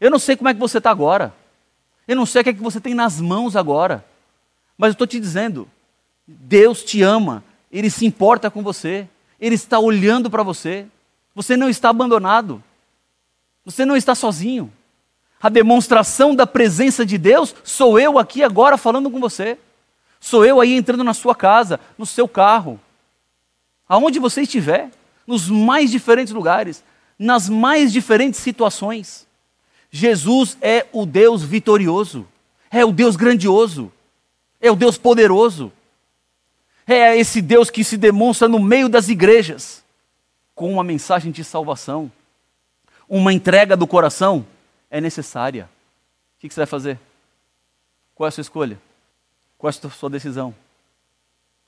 Eu 0.00 0.10
não 0.10 0.18
sei 0.18 0.36
como 0.36 0.48
é 0.48 0.54
que 0.54 0.60
você 0.60 0.78
está 0.78 0.90
agora. 0.90 1.34
Eu 2.06 2.14
não 2.14 2.26
sei 2.26 2.40
o 2.40 2.44
que 2.44 2.50
é 2.50 2.54
que 2.54 2.62
você 2.62 2.80
tem 2.80 2.94
nas 2.94 3.20
mãos 3.20 3.56
agora. 3.56 4.04
Mas 4.78 4.88
eu 4.88 4.92
estou 4.92 5.06
te 5.06 5.18
dizendo, 5.18 5.68
Deus 6.26 6.84
te 6.84 7.02
ama, 7.02 7.42
Ele 7.72 7.90
se 7.90 8.06
importa 8.06 8.50
com 8.50 8.62
você. 8.62 9.08
Ele 9.40 9.54
está 9.54 9.78
olhando 9.78 10.30
para 10.30 10.42
você. 10.42 10.86
Você 11.34 11.56
não 11.56 11.68
está 11.68 11.88
abandonado. 11.88 12.62
Você 13.64 13.84
não 13.84 13.96
está 13.96 14.14
sozinho. 14.14 14.72
A 15.40 15.48
demonstração 15.48 16.34
da 16.34 16.46
presença 16.46 17.04
de 17.04 17.18
Deus 17.18 17.54
sou 17.64 17.98
eu 17.98 18.18
aqui 18.18 18.42
agora 18.42 18.76
falando 18.76 19.10
com 19.10 19.18
você. 19.18 19.58
Sou 20.26 20.44
eu 20.44 20.60
aí 20.60 20.74
entrando 20.74 21.04
na 21.04 21.14
sua 21.14 21.36
casa, 21.36 21.78
no 21.96 22.04
seu 22.04 22.26
carro, 22.26 22.80
aonde 23.88 24.18
você 24.18 24.42
estiver, 24.42 24.90
nos 25.24 25.48
mais 25.48 25.88
diferentes 25.88 26.32
lugares, 26.32 26.82
nas 27.16 27.48
mais 27.48 27.92
diferentes 27.92 28.40
situações. 28.40 29.24
Jesus 29.88 30.58
é 30.60 30.84
o 30.92 31.06
Deus 31.06 31.44
vitorioso, 31.44 32.26
é 32.72 32.84
o 32.84 32.90
Deus 32.90 33.14
grandioso, 33.14 33.92
é 34.60 34.68
o 34.68 34.74
Deus 34.74 34.98
poderoso. 34.98 35.72
É 36.88 37.16
esse 37.16 37.40
Deus 37.40 37.70
que 37.70 37.84
se 37.84 37.96
demonstra 37.96 38.48
no 38.48 38.58
meio 38.58 38.88
das 38.88 39.08
igrejas 39.08 39.84
com 40.56 40.72
uma 40.72 40.82
mensagem 40.82 41.30
de 41.30 41.44
salvação. 41.44 42.10
Uma 43.08 43.32
entrega 43.32 43.76
do 43.76 43.86
coração 43.86 44.44
é 44.90 45.00
necessária. 45.00 45.70
O 46.36 46.40
que 46.40 46.52
você 46.52 46.58
vai 46.58 46.66
fazer? 46.66 46.98
Qual 48.12 48.26
é 48.26 48.28
a 48.28 48.32
sua 48.32 48.40
escolha? 48.40 48.76
Qual 49.58 49.70
é 49.70 49.86
a 49.86 49.90
sua 49.90 50.10
decisão? 50.10 50.54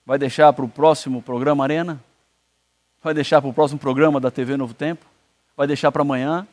Vai 0.04 0.18
deixar 0.18 0.52
para 0.52 0.64
o 0.64 0.68
próximo 0.68 1.22
programa 1.22 1.64
Arena? 1.64 2.02
Vai 3.02 3.14
deixar 3.14 3.40
para 3.40 3.50
o 3.50 3.54
próximo 3.54 3.78
programa 3.78 4.20
da 4.20 4.30
TV 4.30 4.56
Novo 4.56 4.74
Tempo? 4.74 5.06
Vai 5.56 5.66
deixar 5.66 5.92
para 5.92 6.02
amanhã? 6.02 6.46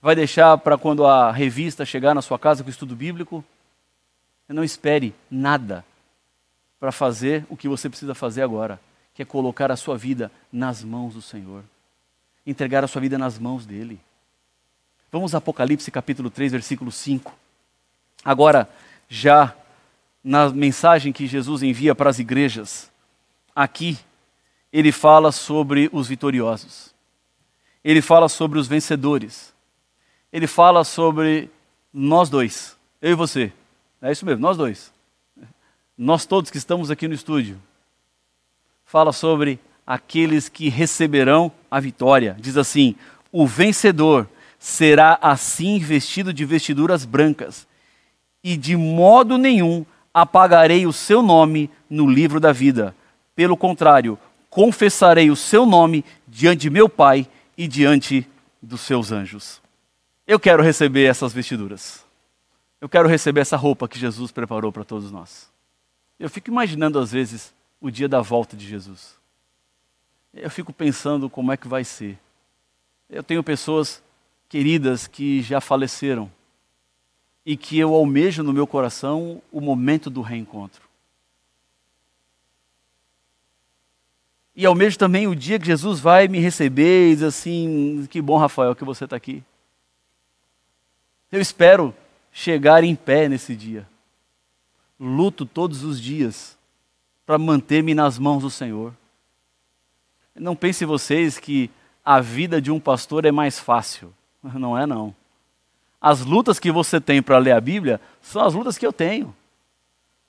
Vai 0.00 0.14
deixar 0.14 0.56
para 0.58 0.78
quando 0.78 1.06
a 1.06 1.30
revista 1.30 1.84
chegar 1.84 2.14
na 2.14 2.22
sua 2.22 2.38
casa 2.38 2.62
com 2.62 2.68
o 2.68 2.70
estudo 2.70 2.96
bíblico? 2.96 3.44
Não 4.48 4.64
espere 4.64 5.14
nada 5.30 5.84
para 6.80 6.90
fazer 6.90 7.44
o 7.48 7.56
que 7.56 7.68
você 7.68 7.88
precisa 7.88 8.14
fazer 8.14 8.42
agora, 8.42 8.80
que 9.14 9.22
é 9.22 9.24
colocar 9.24 9.70
a 9.70 9.76
sua 9.76 9.96
vida 9.96 10.32
nas 10.50 10.82
mãos 10.82 11.14
do 11.14 11.22
Senhor, 11.22 11.62
entregar 12.46 12.82
a 12.82 12.88
sua 12.88 13.00
vida 13.00 13.18
nas 13.18 13.38
mãos 13.38 13.66
dele. 13.66 14.00
Vamos 15.12 15.34
a 15.34 15.38
Apocalipse 15.38 15.90
capítulo 15.90 16.30
3, 16.30 16.52
versículo 16.52 16.90
5. 16.90 17.32
Agora, 18.24 18.68
já 19.08 19.54
na 20.22 20.50
mensagem 20.50 21.12
que 21.12 21.26
Jesus 21.26 21.62
envia 21.62 21.94
para 21.94 22.10
as 22.10 22.18
igrejas, 22.18 22.90
aqui 23.54 23.98
ele 24.72 24.92
fala 24.92 25.32
sobre 25.32 25.88
os 25.92 26.08
vitoriosos. 26.08 26.94
Ele 27.82 28.02
fala 28.02 28.28
sobre 28.28 28.58
os 28.58 28.68
vencedores. 28.68 29.52
Ele 30.32 30.46
fala 30.46 30.84
sobre 30.84 31.50
nós 31.92 32.28
dois, 32.28 32.76
eu 33.00 33.12
e 33.12 33.14
você. 33.14 33.52
É 34.00 34.12
isso 34.12 34.24
mesmo, 34.24 34.40
nós 34.40 34.56
dois 34.56 34.92
nós 36.02 36.24
todos 36.24 36.50
que 36.50 36.56
estamos 36.56 36.90
aqui 36.90 37.06
no 37.06 37.12
estúdio, 37.12 37.60
fala 38.86 39.12
sobre 39.12 39.60
aqueles 39.86 40.48
que 40.48 40.70
receberão 40.70 41.52
a 41.70 41.78
vitória. 41.78 42.34
Diz 42.40 42.56
assim: 42.56 42.96
o 43.30 43.46
vencedor 43.46 44.26
será 44.58 45.18
assim 45.20 45.78
vestido 45.78 46.32
de 46.32 46.46
vestiduras 46.46 47.04
brancas, 47.04 47.68
e 48.42 48.56
de 48.56 48.78
modo 48.78 49.36
nenhum 49.36 49.84
apagarei 50.12 50.86
o 50.86 50.92
seu 50.92 51.22
nome 51.22 51.70
no 51.88 52.08
livro 52.08 52.40
da 52.40 52.52
vida. 52.52 52.94
Pelo 53.34 53.56
contrário, 53.56 54.18
confessarei 54.48 55.30
o 55.30 55.36
seu 55.36 55.64
nome 55.64 56.04
diante 56.26 56.62
de 56.62 56.70
meu 56.70 56.88
Pai 56.88 57.28
e 57.56 57.68
diante 57.68 58.28
dos 58.60 58.80
seus 58.80 59.12
anjos. 59.12 59.60
Eu 60.26 60.38
quero 60.38 60.62
receber 60.62 61.04
essas 61.04 61.32
vestiduras. 61.32 62.04
Eu 62.80 62.88
quero 62.88 63.08
receber 63.08 63.40
essa 63.40 63.56
roupa 63.56 63.88
que 63.88 63.98
Jesus 63.98 64.32
preparou 64.32 64.72
para 64.72 64.84
todos 64.84 65.10
nós. 65.10 65.50
Eu 66.18 66.28
fico 66.30 66.50
imaginando 66.50 66.98
às 66.98 67.12
vezes 67.12 67.54
o 67.80 67.90
dia 67.90 68.08
da 68.08 68.20
volta 68.20 68.56
de 68.56 68.66
Jesus. 68.66 69.16
Eu 70.32 70.50
fico 70.50 70.72
pensando 70.72 71.28
como 71.28 71.52
é 71.52 71.56
que 71.56 71.68
vai 71.68 71.84
ser. 71.84 72.18
Eu 73.08 73.22
tenho 73.22 73.42
pessoas 73.42 74.02
queridas 74.48 75.06
que 75.06 75.42
já 75.42 75.60
faleceram 75.60 76.30
e 77.50 77.56
que 77.56 77.76
eu 77.76 77.92
almejo 77.96 78.44
no 78.44 78.52
meu 78.52 78.64
coração 78.64 79.42
o 79.50 79.60
momento 79.60 80.08
do 80.08 80.22
reencontro. 80.22 80.88
E 84.54 84.64
almejo 84.64 84.96
também 84.96 85.26
o 85.26 85.34
dia 85.34 85.58
que 85.58 85.66
Jesus 85.66 85.98
vai 85.98 86.28
me 86.28 86.38
receber 86.38 87.10
e 87.10 87.16
diz 87.16 87.24
assim: 87.24 88.06
que 88.08 88.22
bom, 88.22 88.36
Rafael, 88.36 88.76
que 88.76 88.84
você 88.84 89.02
está 89.02 89.16
aqui. 89.16 89.42
Eu 91.32 91.40
espero 91.40 91.92
chegar 92.30 92.84
em 92.84 92.94
pé 92.94 93.28
nesse 93.28 93.56
dia. 93.56 93.84
Luto 94.96 95.44
todos 95.44 95.82
os 95.82 96.00
dias 96.00 96.56
para 97.26 97.36
manter-me 97.36 97.94
nas 97.94 98.16
mãos 98.16 98.44
do 98.44 98.50
Senhor. 98.50 98.94
Não 100.36 100.54
pense 100.54 100.84
vocês 100.84 101.36
que 101.36 101.68
a 102.04 102.20
vida 102.20 102.62
de 102.62 102.70
um 102.70 102.78
pastor 102.78 103.24
é 103.24 103.32
mais 103.32 103.58
fácil. 103.58 104.14
Não 104.54 104.78
é 104.78 104.86
não. 104.86 105.12
As 106.00 106.20
lutas 106.24 106.58
que 106.58 106.72
você 106.72 107.00
tem 107.00 107.20
para 107.20 107.38
ler 107.38 107.52
a 107.52 107.60
Bíblia 107.60 108.00
são 108.22 108.42
as 108.42 108.54
lutas 108.54 108.78
que 108.78 108.86
eu 108.86 108.92
tenho. 108.92 109.34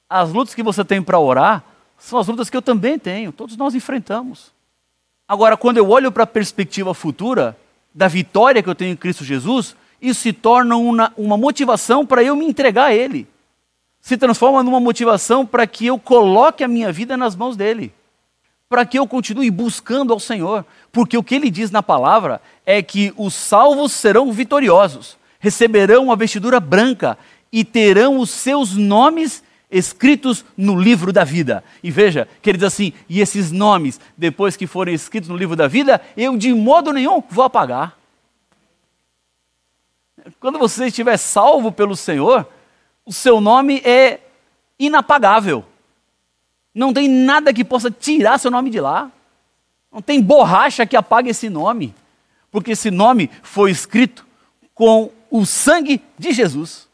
As 0.10 0.32
lutas 0.32 0.54
que 0.54 0.62
você 0.62 0.84
tem 0.84 1.02
para 1.02 1.18
orar 1.18 1.64
são 1.98 2.20
as 2.20 2.28
lutas 2.28 2.50
que 2.50 2.58
eu 2.58 2.62
também 2.62 3.00
tenho. 3.00 3.32
Todos 3.32 3.56
nós 3.56 3.74
enfrentamos. 3.74 4.52
Agora, 5.28 5.56
quando 5.56 5.78
eu 5.78 5.90
olho 5.90 6.12
para 6.12 6.24
a 6.24 6.28
perspectiva 6.28 6.94
futura 6.94 7.58
da 7.94 8.10
vitória 8.10 8.62
que 8.62 8.70
eu 8.70 8.76
tenho 8.76 8.92
em 8.92 8.98
Cristo 8.98 9.24
Jesus, 9.24 9.78
isso 10.02 10.22
se 10.22 10.34
torna 10.34 10.76
uma, 10.76 11.14
uma 11.16 11.38
motivação 11.38 12.06
para 12.06 12.22
eu 12.24 12.36
me 12.36 12.46
entregar 12.46 12.86
a 12.86 12.94
Ele. 12.94 13.28
Se 14.02 14.18
transforma 14.18 14.64
numa 14.64 14.80
motivação 14.80 15.46
para 15.46 15.68
que 15.68 15.86
eu 15.86 15.98
coloque 15.98 16.64
a 16.64 16.68
minha 16.68 16.92
vida 16.92 17.16
nas 17.16 17.36
mãos 17.36 17.56
dEle. 17.56 17.94
Para 18.68 18.86
que 18.86 19.00
eu 19.00 19.08
continue 19.08 19.50
buscando 19.52 20.12
ao 20.12 20.20
Senhor. 20.20 20.66
Porque 20.92 21.18
o 21.18 21.24
que 21.24 21.36
Ele 21.36 21.50
diz 21.50 21.72
na 21.72 21.84
palavra 21.84 22.42
é 22.66 22.82
que 22.82 23.14
os 23.16 23.34
salvos 23.34 23.92
serão 23.92 24.34
vitoriosos, 24.34 25.18
receberão 25.42 26.12
a 26.12 26.16
vestidura 26.16 26.60
branca 26.60 27.18
e 27.52 27.66
terão 27.66 28.20
os 28.20 28.30
seus 28.30 28.78
nomes 28.78 29.44
escritos 29.70 30.46
no 30.56 30.80
livro 30.80 31.12
da 31.12 31.24
vida. 31.24 31.64
E 31.84 31.90
veja 31.90 32.28
que 32.42 32.50
ele 32.50 32.58
diz 32.58 32.68
assim: 32.68 32.94
e 33.10 33.20
esses 33.20 33.52
nomes, 33.52 34.00
depois 34.16 34.56
que 34.56 34.68
forem 34.68 34.94
escritos 34.94 35.30
no 35.30 35.36
livro 35.36 35.56
da 35.56 35.68
vida, 35.68 36.00
eu 36.16 36.38
de 36.38 36.54
modo 36.54 36.94
nenhum 36.94 37.22
vou 37.30 37.44
apagar. 37.44 37.98
Quando 40.40 40.60
você 40.60 40.86
estiver 40.86 41.18
salvo 41.18 41.72
pelo 41.72 41.96
Senhor, 41.96 42.48
o 43.04 43.12
seu 43.12 43.42
nome 43.42 43.82
é 43.84 44.20
inapagável. 44.78 45.66
Não 46.74 46.94
tem 46.94 47.10
nada 47.10 47.52
que 47.52 47.66
possa 47.66 47.90
tirar 47.90 48.38
seu 48.38 48.52
nome 48.52 48.70
de 48.70 48.80
lá. 48.80 49.12
Não 49.92 50.02
tem 50.02 50.22
borracha 50.22 50.86
que 50.86 50.96
apague 50.96 51.32
esse 51.32 51.50
nome. 51.50 51.94
Porque 52.52 52.72
esse 52.72 52.92
nome 52.92 53.30
foi 53.42 53.72
escrito 53.72 54.26
com 54.76 55.10
o 55.32 55.46
sangue 55.46 56.04
de 56.20 56.34
Jesus. 56.34 56.88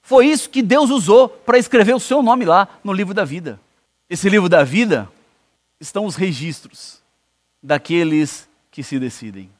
Foi 0.00 0.26
isso 0.26 0.48
que 0.48 0.62
Deus 0.62 0.88
usou 0.88 1.28
para 1.28 1.58
escrever 1.58 1.94
o 1.94 2.00
seu 2.00 2.22
nome 2.22 2.44
lá 2.44 2.68
no 2.82 2.92
livro 2.92 3.12
da 3.12 3.24
vida. 3.24 3.60
Esse 4.08 4.28
livro 4.30 4.48
da 4.48 4.64
vida 4.64 5.10
estão 5.80 6.06
os 6.06 6.14
registros 6.14 7.02
daqueles 7.62 8.48
que 8.70 8.82
se 8.82 8.98
decidem. 8.98 9.50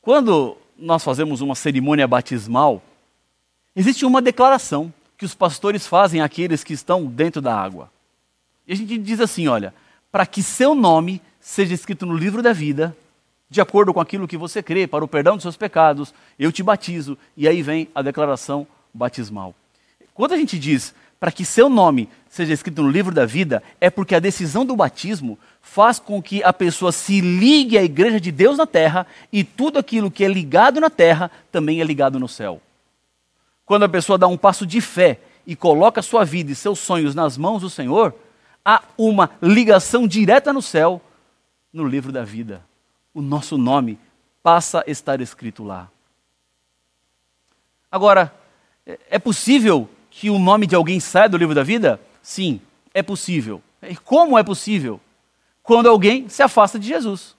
Quando 0.00 0.56
nós 0.76 1.04
fazemos 1.04 1.40
uma 1.40 1.54
cerimônia 1.54 2.08
batismal, 2.08 2.82
existe 3.76 4.06
uma 4.06 4.22
declaração 4.22 4.92
que 5.16 5.24
os 5.24 5.34
pastores 5.34 5.86
fazem 5.86 6.20
àqueles 6.20 6.64
que 6.64 6.72
estão 6.72 7.06
dentro 7.06 7.42
da 7.42 7.54
água. 7.54 7.90
E 8.66 8.72
a 8.72 8.76
gente 8.76 8.96
diz 8.98 9.20
assim: 9.20 9.48
olha, 9.48 9.74
para 10.10 10.24
que 10.24 10.42
seu 10.42 10.74
nome 10.74 11.20
seja 11.40 11.74
escrito 11.74 12.06
no 12.06 12.16
livro 12.16 12.42
da 12.42 12.52
vida, 12.52 12.96
de 13.50 13.60
acordo 13.60 13.94
com 13.94 14.00
aquilo 14.00 14.28
que 14.28 14.36
você 14.36 14.62
crê, 14.62 14.86
para 14.86 15.04
o 15.04 15.08
perdão 15.08 15.36
dos 15.36 15.42
seus 15.42 15.56
pecados, 15.56 16.12
eu 16.38 16.52
te 16.52 16.62
batizo. 16.62 17.16
E 17.36 17.48
aí 17.48 17.62
vem 17.62 17.88
a 17.94 18.02
declaração 18.02 18.66
batismal. 18.92 19.54
Quando 20.12 20.32
a 20.32 20.36
gente 20.36 20.58
diz 20.58 20.94
para 21.18 21.32
que 21.32 21.44
seu 21.44 21.68
nome 21.68 22.08
seja 22.28 22.52
escrito 22.52 22.82
no 22.82 22.90
livro 22.90 23.12
da 23.12 23.26
vida, 23.26 23.62
é 23.80 23.90
porque 23.90 24.14
a 24.14 24.20
decisão 24.20 24.64
do 24.64 24.76
batismo 24.76 25.38
faz 25.60 25.98
com 25.98 26.22
que 26.22 26.42
a 26.42 26.52
pessoa 26.52 26.92
se 26.92 27.20
ligue 27.20 27.78
à 27.78 27.82
igreja 27.82 28.20
de 28.20 28.30
Deus 28.30 28.58
na 28.58 28.66
terra 28.66 29.06
e 29.32 29.42
tudo 29.42 29.78
aquilo 29.78 30.10
que 30.10 30.24
é 30.24 30.28
ligado 30.28 30.80
na 30.80 30.90
terra 30.90 31.30
também 31.50 31.80
é 31.80 31.84
ligado 31.84 32.20
no 32.20 32.28
céu. 32.28 32.60
Quando 33.64 33.84
a 33.84 33.88
pessoa 33.88 34.18
dá 34.18 34.26
um 34.26 34.36
passo 34.36 34.66
de 34.66 34.80
fé 34.80 35.18
e 35.46 35.56
coloca 35.56 36.02
sua 36.02 36.24
vida 36.24 36.52
e 36.52 36.54
seus 36.54 36.78
sonhos 36.78 37.14
nas 37.14 37.36
mãos 37.36 37.62
do 37.62 37.70
Senhor, 37.70 38.14
há 38.64 38.82
uma 38.96 39.30
ligação 39.42 40.06
direta 40.06 40.52
no 40.52 40.62
céu, 40.62 41.00
no 41.72 41.84
livro 41.84 42.12
da 42.12 42.24
vida. 42.24 42.67
O 43.18 43.20
nosso 43.20 43.58
nome 43.58 43.98
passa 44.44 44.84
a 44.86 44.88
estar 44.88 45.20
escrito 45.20 45.64
lá. 45.64 45.88
Agora, 47.90 48.32
é 49.10 49.18
possível 49.18 49.90
que 50.08 50.30
o 50.30 50.38
nome 50.38 50.68
de 50.68 50.76
alguém 50.76 51.00
saia 51.00 51.28
do 51.28 51.36
livro 51.36 51.52
da 51.52 51.64
vida? 51.64 52.00
Sim, 52.22 52.60
é 52.94 53.02
possível. 53.02 53.60
E 53.82 53.96
como 53.96 54.38
é 54.38 54.44
possível? 54.44 55.00
Quando 55.64 55.88
alguém 55.88 56.28
se 56.28 56.44
afasta 56.44 56.78
de 56.78 56.86
Jesus. 56.86 57.34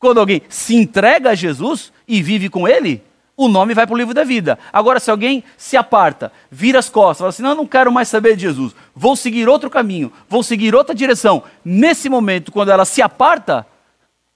Quando 0.00 0.18
alguém 0.18 0.42
se 0.48 0.74
entrega 0.74 1.30
a 1.30 1.34
Jesus 1.36 1.92
e 2.08 2.20
vive 2.20 2.48
com 2.48 2.66
ele, 2.66 3.00
o 3.36 3.46
nome 3.46 3.74
vai 3.74 3.86
para 3.86 3.94
o 3.94 3.98
livro 3.98 4.12
da 4.12 4.24
vida. 4.24 4.58
Agora, 4.72 4.98
se 4.98 5.12
alguém 5.12 5.44
se 5.56 5.76
aparta, 5.76 6.32
vira 6.50 6.80
as 6.80 6.88
costas, 6.88 7.18
fala 7.18 7.28
assim: 7.28 7.42
não, 7.44 7.50
eu 7.50 7.56
não 7.56 7.68
quero 7.68 7.92
mais 7.92 8.08
saber 8.08 8.34
de 8.34 8.42
Jesus, 8.42 8.74
vou 8.96 9.14
seguir 9.14 9.48
outro 9.48 9.70
caminho, 9.70 10.12
vou 10.28 10.42
seguir 10.42 10.74
outra 10.74 10.92
direção. 10.92 11.44
Nesse 11.64 12.08
momento, 12.08 12.50
quando 12.50 12.72
ela 12.72 12.84
se 12.84 13.00
aparta, 13.00 13.64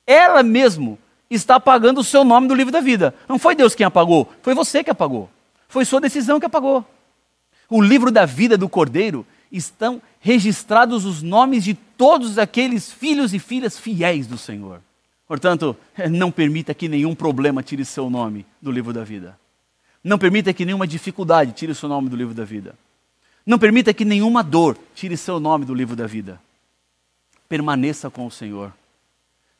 ela 0.07 0.43
mesmo 0.43 0.99
está 1.31 1.57
apagando 1.57 2.01
o 2.01 2.05
seu 2.05 2.25
nome 2.25 2.49
do 2.49 2.55
livro 2.55 2.73
da 2.73 2.81
vida. 2.81 3.15
Não 3.29 3.38
foi 3.38 3.55
Deus 3.55 3.75
quem 3.75 3.87
apagou, 3.87 4.31
foi 4.43 4.55
você 4.55 4.85
que 4.85 4.91
apagou. 4.91 5.31
Foi 5.69 5.85
sua 5.85 6.01
decisão 6.01 6.38
que 6.38 6.47
apagou 6.47 6.85
o 7.73 7.81
livro 7.81 8.11
da 8.11 8.27
vida 8.27 8.59
do 8.59 8.69
Cordeiro, 8.69 9.27
estão 9.51 10.01
registrados 10.21 11.07
os 11.07 11.23
nomes 11.23 11.65
de 11.65 11.73
todos 11.75 12.38
aqueles 12.38 12.93
filhos 12.93 13.33
e 13.33 13.38
filhas 13.38 13.79
fiéis 13.79 14.27
do 14.27 14.37
Senhor. 14.37 14.81
Portanto, 15.27 15.75
não 16.11 16.31
permita 16.31 16.75
que 16.75 16.87
nenhum 16.87 17.15
problema 17.15 17.62
tire 17.62 17.85
seu 17.85 18.11
nome 18.11 18.45
do 18.61 18.71
livro 18.71 18.93
da 18.93 19.03
vida. 19.03 19.38
Não 20.05 20.19
permita 20.19 20.53
que 20.53 20.67
nenhuma 20.67 20.87
dificuldade 20.87 21.53
tire 21.53 21.75
seu 21.75 21.88
nome 21.88 22.11
do 22.11 22.17
livro 22.17 22.35
da 22.35 22.45
vida. 22.45 22.75
Não 23.47 23.59
permita 23.59 23.95
que 23.95 24.05
nenhuma 24.05 24.43
dor 24.43 24.77
tire 24.95 25.17
seu 25.17 25.41
nome 25.41 25.65
do 25.65 25.75
livro 25.75 25.97
da 25.97 26.07
vida. 26.07 26.38
Permaneça 27.49 28.11
com 28.11 28.27
o 28.27 28.31
Senhor. 28.31 28.73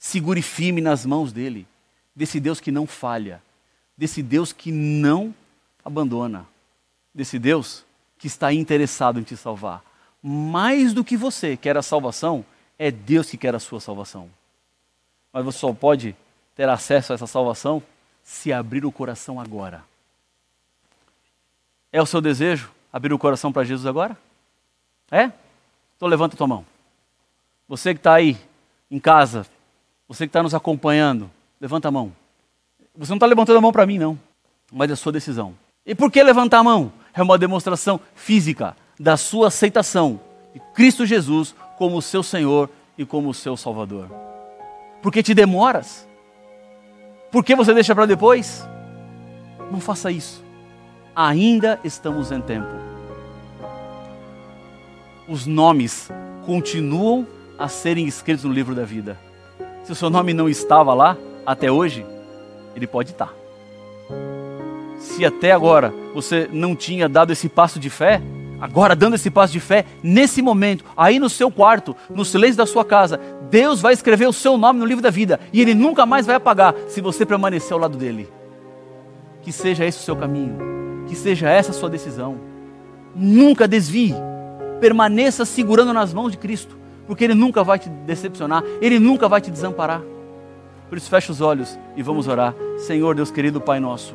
Segure 0.05 0.43
firme 0.43 0.81
nas 0.81 1.07
mãos 1.07 1.33
dele, 1.33 1.65
desse 2.13 2.41
Deus 2.41 2.59
que 2.59 2.73
não 2.73 2.89
falha, 2.89 3.41
desse 3.97 4.21
Deus 4.21 4.53
que 4.53 4.73
não 4.73 5.33
abandona, 5.85 6.45
desse 7.15 7.39
Deus 7.39 7.85
que 8.19 8.27
está 8.27 8.53
interessado 8.53 9.21
em 9.21 9.23
te 9.23 9.37
salvar. 9.37 9.81
Mais 10.21 10.93
do 10.93 11.05
que 11.05 11.17
você 11.17 11.57
quer 11.57 11.77
a 11.77 11.83
salvação, 11.83 12.45
é 12.77 12.91
Deus 12.91 13.31
que 13.31 13.37
quer 13.37 13.55
a 13.55 13.61
sua 13.61 13.79
salvação. 13.79 14.29
Mas 15.33 15.45
você 15.45 15.59
só 15.59 15.73
pode 15.73 16.17
ter 16.57 16.69
acesso 16.69 17.13
a 17.13 17.15
essa 17.15 17.29
salvação 17.29 17.81
se 18.25 18.53
abrir 18.53 18.85
o 18.85 18.91
coração 18.91 19.41
agora. 19.41 19.85
É 21.93 22.03
o 22.03 22.07
seu 22.07 22.21
desejo 22.21 22.73
abrir 22.93 23.13
o 23.13 23.19
coração 23.21 23.53
para 23.53 23.63
Jesus 23.63 23.87
agora? 23.87 24.19
É? 25.13 25.31
Então 25.97 26.09
levanta 26.09 26.35
a 26.35 26.39
tua 26.39 26.49
mão. 26.49 26.67
Você 27.69 27.95
que 27.95 28.01
está 28.01 28.15
aí 28.15 28.37
em 28.91 28.99
casa, 28.99 29.47
você 30.09 30.27
que 30.27 30.31
está 30.31 30.43
nos 30.43 30.55
acompanhando, 30.55 31.31
levanta 31.61 31.89
a 31.89 31.91
mão. 31.91 32.13
Você 32.97 33.11
não 33.11 33.17
está 33.17 33.27
levantando 33.27 33.59
a 33.59 33.61
mão 33.61 33.73
para 33.73 33.87
mim, 33.87 33.99
não, 33.99 34.19
mas 34.71 34.91
é 34.91 34.93
a 34.93 34.97
sua 34.97 35.13
decisão. 35.13 35.55
E 35.85 35.95
por 35.95 36.11
que 36.11 36.23
levantar 36.23 36.59
a 36.59 36.65
mão? 36.65 36.93
É 37.15 37.23
uma 37.23 37.39
demonstração 37.39 38.01
física 38.15 38.77
da 38.99 39.17
sua 39.17 39.49
aceitação 39.49 40.21
de 40.53 40.61
Cristo 40.75 41.07
Jesus 41.07 41.55
como 41.77 41.97
o 41.97 42.03
seu 42.03 42.23
Senhor 42.23 42.71
e 42.97 43.05
como 43.05 43.31
o 43.31 43.35
seu 43.35 43.57
Salvador. 43.57 44.09
Por 45.03 45.11
que 45.11 45.23
te 45.23 45.35
demoras? 45.35 46.07
Por 47.31 47.43
que 47.43 47.57
você 47.57 47.75
deixa 47.75 47.95
para 47.95 48.07
depois? 48.07 48.67
Não 49.71 49.81
faça 49.81 50.11
isso. 50.11 50.45
Ainda 51.17 51.81
estamos 51.83 52.31
em 52.31 52.41
tempo. 52.41 52.69
Os 55.27 55.47
nomes 55.47 56.11
continuam 56.45 57.27
a 57.59 57.69
serem 57.69 58.07
escritos 58.07 58.45
no 58.45 58.53
livro 58.53 58.75
da 58.75 58.85
vida. 58.85 59.19
Se 59.85 59.93
o 59.93 59.95
seu 59.95 60.11
nome 60.11 60.33
não 60.33 60.49
estava 60.49 60.95
lá 60.95 61.17
até 61.45 61.71
hoje, 61.71 62.07
ele 62.75 62.87
pode 62.87 63.11
estar 63.11 63.43
se 65.03 65.27
até 65.27 65.53
agora 65.53 65.93
você 66.15 66.49
não 66.53 66.75
tinha 66.75 67.09
dado 67.09 67.33
esse 67.33 67.49
passo 67.49 67.79
de 67.79 67.91
fé, 67.91 68.23
agora 68.61 68.95
dando 68.95 69.15
esse 69.15 69.31
passo 69.31 69.53
de 69.53 69.61
fé, 69.61 69.85
nesse 70.03 70.41
momento, 70.41 70.85
aí 70.97 71.19
no 71.19 71.29
seu 71.29 71.51
quarto, 71.51 71.95
no 72.09 72.25
silêncio 72.25 72.57
da 72.57 72.67
sua 72.67 72.85
casa, 72.85 73.21
Deus 73.51 73.81
vai 73.81 73.93
escrever 73.93 74.27
o 74.27 74.33
seu 74.33 74.57
nome 74.57 74.79
no 74.79 74.87
livro 74.87 75.03
da 75.03 75.11
vida 75.11 75.41
e 75.53 75.61
ele 75.61 75.75
nunca 75.75 76.07
mais 76.07 76.25
vai 76.25 76.37
apagar 76.37 76.75
se 76.89 77.01
você 77.01 77.27
permanecer 77.27 77.73
ao 77.73 77.79
lado 77.81 77.99
dele. 77.99 78.29
Que 79.43 79.53
seja 79.53 79.85
esse 79.85 79.99
o 79.99 80.03
seu 80.03 80.17
caminho, 80.17 80.57
que 81.09 81.17
seja 81.17 81.51
essa 81.51 81.73
a 81.73 81.75
sua 81.75 81.91
decisão. 81.91 82.41
Nunca 83.15 83.67
desvie, 83.67 84.15
permaneça 84.81 85.45
segurando 85.45 85.93
nas 85.93 86.15
mãos 86.15 86.31
de 86.31 86.39
Cristo, 86.39 86.77
porque 87.07 87.25
Ele 87.25 87.35
nunca 87.35 87.63
vai 87.63 87.79
te 87.79 87.89
decepcionar, 87.89 88.63
Ele 88.81 88.99
nunca 88.99 89.29
vai 89.29 89.41
te 89.41 89.51
desamparar. 89.51 90.03
Por 90.89 90.99
isso, 90.99 91.09
feche 91.09 91.31
os 91.31 91.41
olhos 91.41 91.79
e 91.97 92.03
vamos 92.03 92.29
orar. 92.29 92.55
Senhor, 92.79 93.15
Deus 93.15 93.31
querido 93.31 93.61
Pai 93.61 93.81
nosso, 93.81 94.15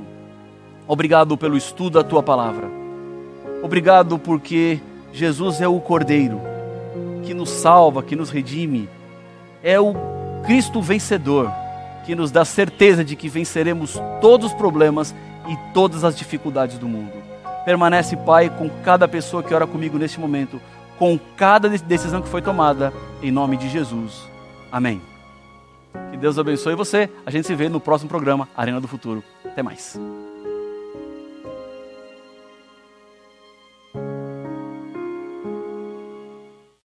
obrigado 0.88 1.38
pelo 1.38 1.58
estudo 1.58 2.02
da 2.02 2.04
tua 2.04 2.21
palavra. 2.21 2.69
Obrigado 3.63 4.19
porque 4.19 4.80
Jesus 5.12 5.62
é 5.62 5.67
o 5.67 5.80
Cordeiro 5.80 6.39
que 7.23 7.34
nos 7.34 7.50
salva, 7.50 8.04
que 8.04 8.15
nos 8.15 8.30
redime. 8.30 8.88
É 9.63 9.80
o 9.80 9.93
Cristo 10.45 10.82
vencedor 10.82 11.52
que 12.06 12.15
nos 12.15 12.32
dá 12.32 12.45
certeza 12.45 13.04
de 13.04 13.17
que 13.17 13.28
venceremos 13.28 14.02
todos 14.21 14.52
os 14.52 14.54
problemas 14.54 15.13
e 15.50 15.73
todas 15.73 16.06
as 16.06 16.15
dificuldades 16.15 16.78
do 16.78 16.88
mundo. 16.88 17.12
Permanece, 17.65 18.15
Pai, 18.15 18.50
com 18.50 18.69
cada 18.82 19.10
pessoa 19.10 19.43
que 19.43 19.54
ora 19.54 19.67
comigo 19.67 19.97
neste 19.97 20.17
momento, 20.17 20.62
com 20.98 21.20
cada 21.36 21.70
decisão 21.70 22.22
que 22.22 22.30
foi 22.30 22.42
tomada, 22.42 22.94
em 23.22 23.32
nome 23.32 23.58
de 23.58 23.70
Jesus. 23.70 24.28
Amém. 24.72 25.02
Que 26.12 26.18
Deus 26.18 26.38
abençoe 26.38 26.76
você. 26.76 27.10
A 27.26 27.32
gente 27.32 27.48
se 27.48 27.56
vê 27.56 27.70
no 27.70 27.80
próximo 27.80 28.10
programa, 28.10 28.48
Arena 28.56 28.82
do 28.82 28.88
Futuro. 28.88 29.24
Até 29.46 29.64
mais. 29.64 30.00